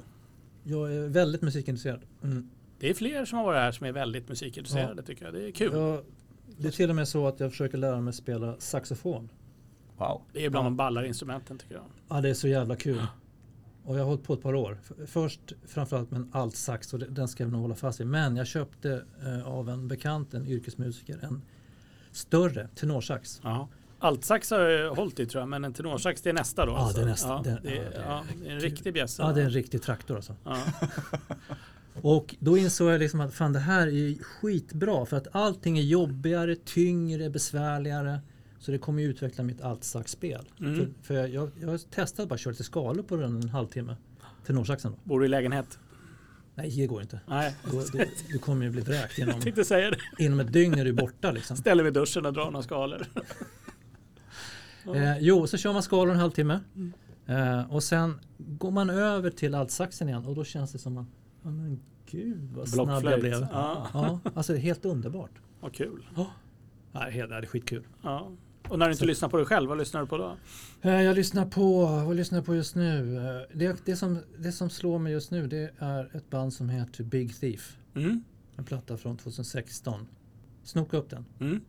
[0.63, 2.01] jag är väldigt musikintresserad.
[2.23, 2.49] Mm.
[2.79, 5.33] Det är fler som har varit här som är väldigt musikintresserade tycker jag.
[5.33, 5.71] Det är kul.
[5.73, 6.03] Jag,
[6.57, 9.29] det är till och med så att jag försöker lära mig spela saxofon.
[9.97, 10.21] Wow.
[10.33, 10.69] Det är bland Ja.
[10.69, 11.83] de ballare instrumenten tycker jag.
[12.09, 13.01] Ja, det är så jävla kul.
[13.85, 14.77] Och jag har hållit på ett par år.
[15.05, 18.07] Först framförallt med en altsax och det- den ska jag nog hålla fast vid.
[18.07, 21.41] Men jag köpte eh, av en bekant, en yrkesmusiker, en
[22.11, 23.41] större tenorsax.
[23.43, 23.69] Ja.
[24.01, 26.71] Altsax har jag hållit i tror jag, men en tenorsax det är nästa då.
[26.71, 26.97] Ja, alltså.
[26.97, 27.27] det är nästa.
[27.29, 29.21] Ja, Det- det, är, ja, det är en riktig bjässe.
[29.21, 30.35] Ja, det är en riktig traktor alltså.
[30.43, 30.57] Ja.
[32.01, 35.83] Och då insåg jag liksom att fan det här är skitbra för att allting är
[35.83, 38.19] jobbigare, tyngre, besvärligare.
[38.59, 40.49] Så det kommer ju utveckla mitt altsaxspel.
[40.59, 40.75] Mm.
[40.75, 43.95] För, för jag, jag, har testat bara kört lite skalor på den en halvtimme.
[44.47, 44.97] Tenorsaxen då.
[45.03, 45.79] Bor du i lägenhet?
[46.55, 47.19] Nej, det går inte.
[47.27, 49.41] Nej, Då, då, du kommer ju bli vräkt inom,
[50.19, 51.57] inom ett dygn är du borta liksom.
[51.57, 53.05] Ställer vid duschen och drar några skalor.
[54.85, 56.59] Eh, jo, så kör man skalor en halvtimme.
[56.75, 56.93] Mm.
[57.25, 61.07] Eh, och sen går man över till altsaxen igen och då känns det som att,
[61.43, 61.79] ja men
[62.11, 63.47] gud vad snabb jag blev.
[63.51, 65.31] Ja, Ja, alltså det är helt underbart.
[65.59, 66.07] vad kul.
[66.91, 67.83] Nej, helt, det är skitkul.
[68.01, 68.31] Ja.
[68.69, 70.35] Och när du inte Så- lyssnar på dig själv, vad lyssnar du på då?
[70.81, 73.17] Eh, Jag lyssnar på, vad lyssnar jag på just nu?
[73.17, 76.69] Eh, Det, det, som, det som slår mig just nu det är ett band som
[76.69, 77.77] heter Big Thief.
[77.95, 78.23] Mm.
[78.55, 80.07] En platta från 2016.
[80.63, 81.25] Snoka upp den.
[81.39, 81.61] Mm.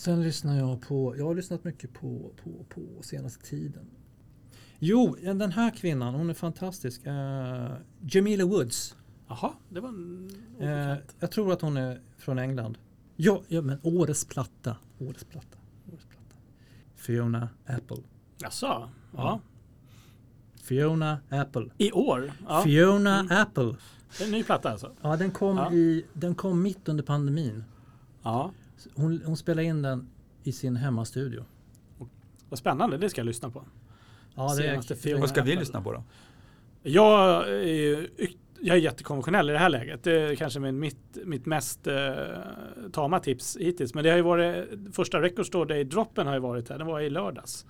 [0.00, 3.90] Sen lyssnar jag på, jag har lyssnat mycket på, på, på senaste tiden.
[4.78, 7.06] Jo, den här kvinnan, hon är fantastisk.
[7.06, 8.96] Uh, Jamila Woods.
[9.28, 11.16] Jaha, det var en obekant.
[11.20, 12.78] jag tror att hon är från England.
[13.16, 14.76] Ja, ja men årets platta.
[14.98, 15.58] Årets platta.
[15.92, 16.36] Årets platta.
[16.94, 18.02] Fiona Apple.
[18.38, 18.88] Jaså?
[19.16, 19.40] Ja.
[20.62, 21.70] Fiona Apple.
[21.78, 22.32] I år?
[22.48, 22.62] Ja.
[22.62, 23.36] Fiona Mm.
[23.42, 23.76] Apple.
[24.18, 24.92] Det är en ny platta alltså?
[25.02, 25.72] Ja, den kom, Ja.
[25.72, 27.64] I, den kom mitt under pandemin.
[28.22, 28.52] Ja.
[28.94, 30.08] Hon, hon spelade in den
[30.42, 31.44] i sin hemmastudio.
[32.48, 33.64] Vad spännande, det ska jag lyssna på.
[34.34, 35.18] Ja, det Senaste är.
[35.20, 36.04] Vad ska vi lyssna på då?
[36.82, 38.08] Jag är,
[38.60, 40.02] jag är jättekonventionell i det här läget.
[40.02, 42.14] Det är kanske min, mitt, mitt mest eh,
[42.92, 43.94] tama tips hittills.
[43.94, 46.78] Men det har ju varit, första Record Store Day-droppen har ju varit här.
[46.78, 47.66] Den var i lördags.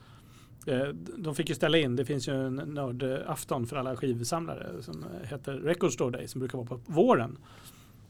[0.66, 5.04] Eh, De fick ju ställa in, det finns ju en nördafton för alla skivsamlare som
[5.22, 7.38] heter Record Store Day som brukar vara på våren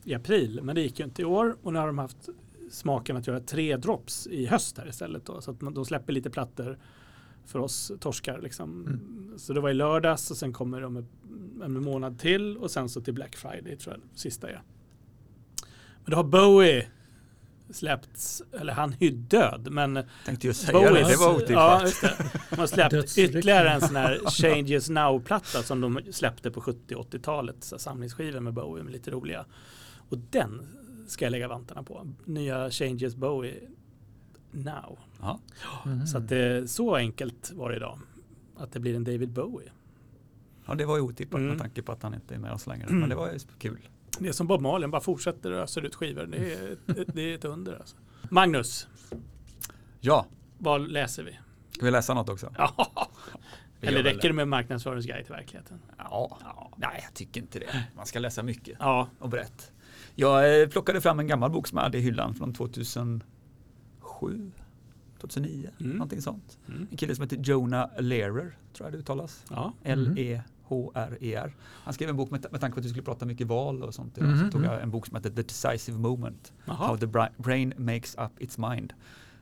[0.05, 0.61] i april.
[0.63, 2.29] Men det gick ju inte i år och nu har de haft
[2.71, 5.27] smaken att göra tre drops i höst här istället.
[5.27, 6.79] Då, så att man, de släpper lite plattor
[7.47, 8.41] för oss torskar.
[8.41, 8.87] Liksom.
[8.87, 9.39] Mm.
[9.39, 10.97] Så det var i lördags och sen kommer de
[11.65, 14.63] en, månad till och sen så till Black Friday tror jag sista är.
[16.05, 16.87] Men då har Bowie
[17.71, 21.83] släppts, eller han är ju död, men Tänkte ju säga det, det var Ja, otippat.
[21.83, 22.31] just det.
[22.51, 27.65] De har släppt ytterligare en sån här Changes Now-platta som de släppte på 70-80-talet.
[27.65, 29.45] så här Samlingsskivor med Bowie med lite roliga.
[30.09, 30.67] Och den
[31.11, 32.07] ska jag lägga vantarna på.
[32.25, 33.61] Nya Changes Bowie
[34.51, 34.99] Now.
[35.21, 35.41] Ja.
[35.87, 36.07] Mhm.
[36.07, 37.99] Så att det, så enkelt var det idag.
[38.57, 39.71] Att det blir en David Bowie.
[40.67, 41.49] ja, det var ju otippat Mm.
[41.51, 42.87] med tanke på att han inte är med oss längre.
[42.87, 43.01] Mm.
[43.01, 43.89] Men det var ju kul.
[44.19, 46.27] Det är som Bob Marley, bara fortsätter och öser ut skivor.
[46.27, 46.77] Det är,
[47.15, 47.97] det är ett under alltså.
[48.31, 48.89] Magnus,
[50.01, 50.27] Ja,
[50.59, 51.39] vad läser vi?
[51.71, 52.53] ska vi läsa något också?
[52.59, 52.89] Ja.
[53.81, 55.79] Vi Eller räcker det med marknadsföringsguide till verkligheten?
[55.99, 56.39] Ja.
[56.77, 57.85] Nej, jag tycker inte det.
[57.97, 59.73] Man ska läsa mycket Ja, och brett.
[60.15, 63.23] Jag eh, plockade fram en gammal bok som jag hade i hyllan från 2007,
[65.21, 65.93] 2009, Mm.
[65.93, 66.59] någonting sånt.
[66.69, 66.87] Mm.
[66.91, 69.45] En kille som heter Jonah Lehrer, tror jag det uttalas.
[69.51, 69.73] ja.
[69.83, 71.55] L-E-H-R-E-R.
[71.85, 73.95] Han skrev en bok med, med tanke på att vi skulle prata mycket val och
[73.95, 74.17] sånt.
[74.21, 74.73] Mhm, Så tog mm.
[74.73, 76.53] jag en bok som heter The Decisive Moment.
[76.65, 76.87] Jaha.
[76.87, 78.93] How the bra- brain makes up its mind.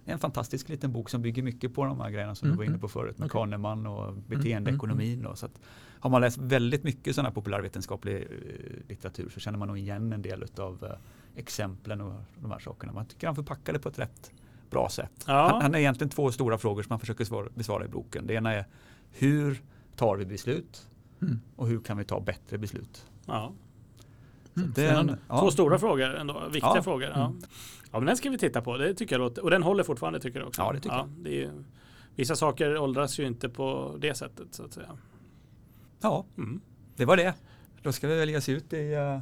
[0.08, 2.64] En fantastisk liten bok som bygger mycket på de här grejerna som Mm, du var
[2.64, 2.80] inne mm.
[2.80, 3.32] på förut med Okej.
[3.40, 5.18] Kahneman och beteendeekonomin.
[5.18, 5.60] mm, Och så att
[6.00, 10.12] har man läst väldigt mycket sån här populärvetenskaplig eh, litteratur så känner man nog igen
[10.12, 10.90] en del av eh,
[11.38, 12.92] exemplen och de här sakerna.
[12.92, 14.30] Man tycker han förpackar det på ett rätt
[14.70, 15.24] bra sätt.
[15.26, 15.48] Ja.
[15.52, 18.26] Han, han har egentligen två stora frågor som han försöker svara, besvara i boken.
[18.26, 18.64] Det ena är
[19.10, 19.62] hur
[19.96, 20.84] tar vi beslut
[21.22, 21.40] Mm.
[21.56, 23.06] och hur kan vi ta bättre beslut?
[23.26, 23.52] ja.
[24.56, 25.12] Mm, Det är spännande.
[25.12, 25.40] en- ja.
[25.40, 26.82] Två stora frågor ändå, viktiga Ja.
[26.82, 27.08] frågor.
[27.14, 27.26] Ja.
[27.26, 27.40] Mm.
[27.92, 28.76] Ja, men den ska vi titta på.
[28.76, 30.62] Det tycker jag låter, och den håller fortfarande tycker jag också.
[30.62, 31.08] Ja, det tycker jag.
[31.08, 31.64] det är, ju-
[32.14, 34.98] vissa saker åldras ju inte på det sättet så att säga.
[36.00, 36.60] Ja, Mm.
[36.96, 37.34] det var det.
[37.82, 39.18] Då ska vi väl ge oss ut i eh,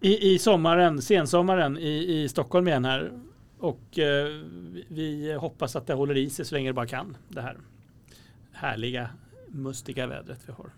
[0.00, 3.20] I, I sommaren, sensommaren i, i Stockholm igen här.
[3.58, 4.26] Och eh,
[4.72, 7.16] vi- vi hoppas att det håller i sig så länge det bara kan.
[7.28, 7.56] Det här
[8.52, 9.08] härliga,
[9.48, 10.70] mustiga vädret vi har.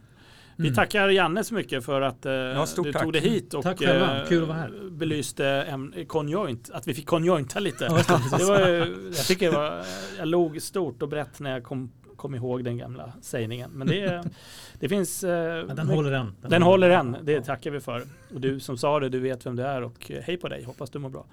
[0.56, 0.74] Vi Mm.
[0.74, 3.02] tackar Janne så mycket för att eh, stort du tack.
[3.02, 4.90] tog dig hit och Tack eh, Kul att vara här.
[4.90, 7.84] belyste äm- konjoint, att vi fick konjointa lite.
[8.08, 8.60] Ja, det, var,
[9.06, 9.84] jag tycker det var,
[10.18, 13.70] jag log stort och brett när jag kom, kom ihåg den gamla sägningen.
[13.74, 14.22] Men det,
[14.80, 15.24] det finns...
[15.24, 16.34] eh, Men den håller än.
[16.42, 18.02] den håller än, det tackar vi för.
[18.34, 20.62] Och du som sa det, du vet vem du är och eh, hej på dig,
[20.64, 21.26] hoppas du mår bra.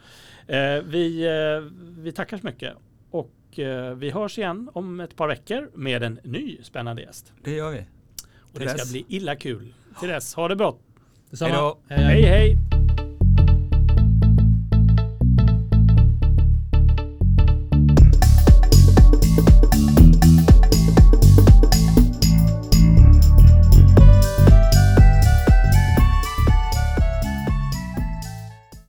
[0.48, 2.74] Eh, vi, eh, vi tackar så mycket
[3.12, 7.34] och eh, vi hörs igen om ett par veckor med en ny spännande gäst.
[7.44, 7.86] Det gör vi.
[8.54, 9.74] Och det ska bli illa kul.
[10.00, 10.78] Till dess, ha det bra.
[11.30, 11.76] Detsamma.
[11.90, 12.71] Hej hej!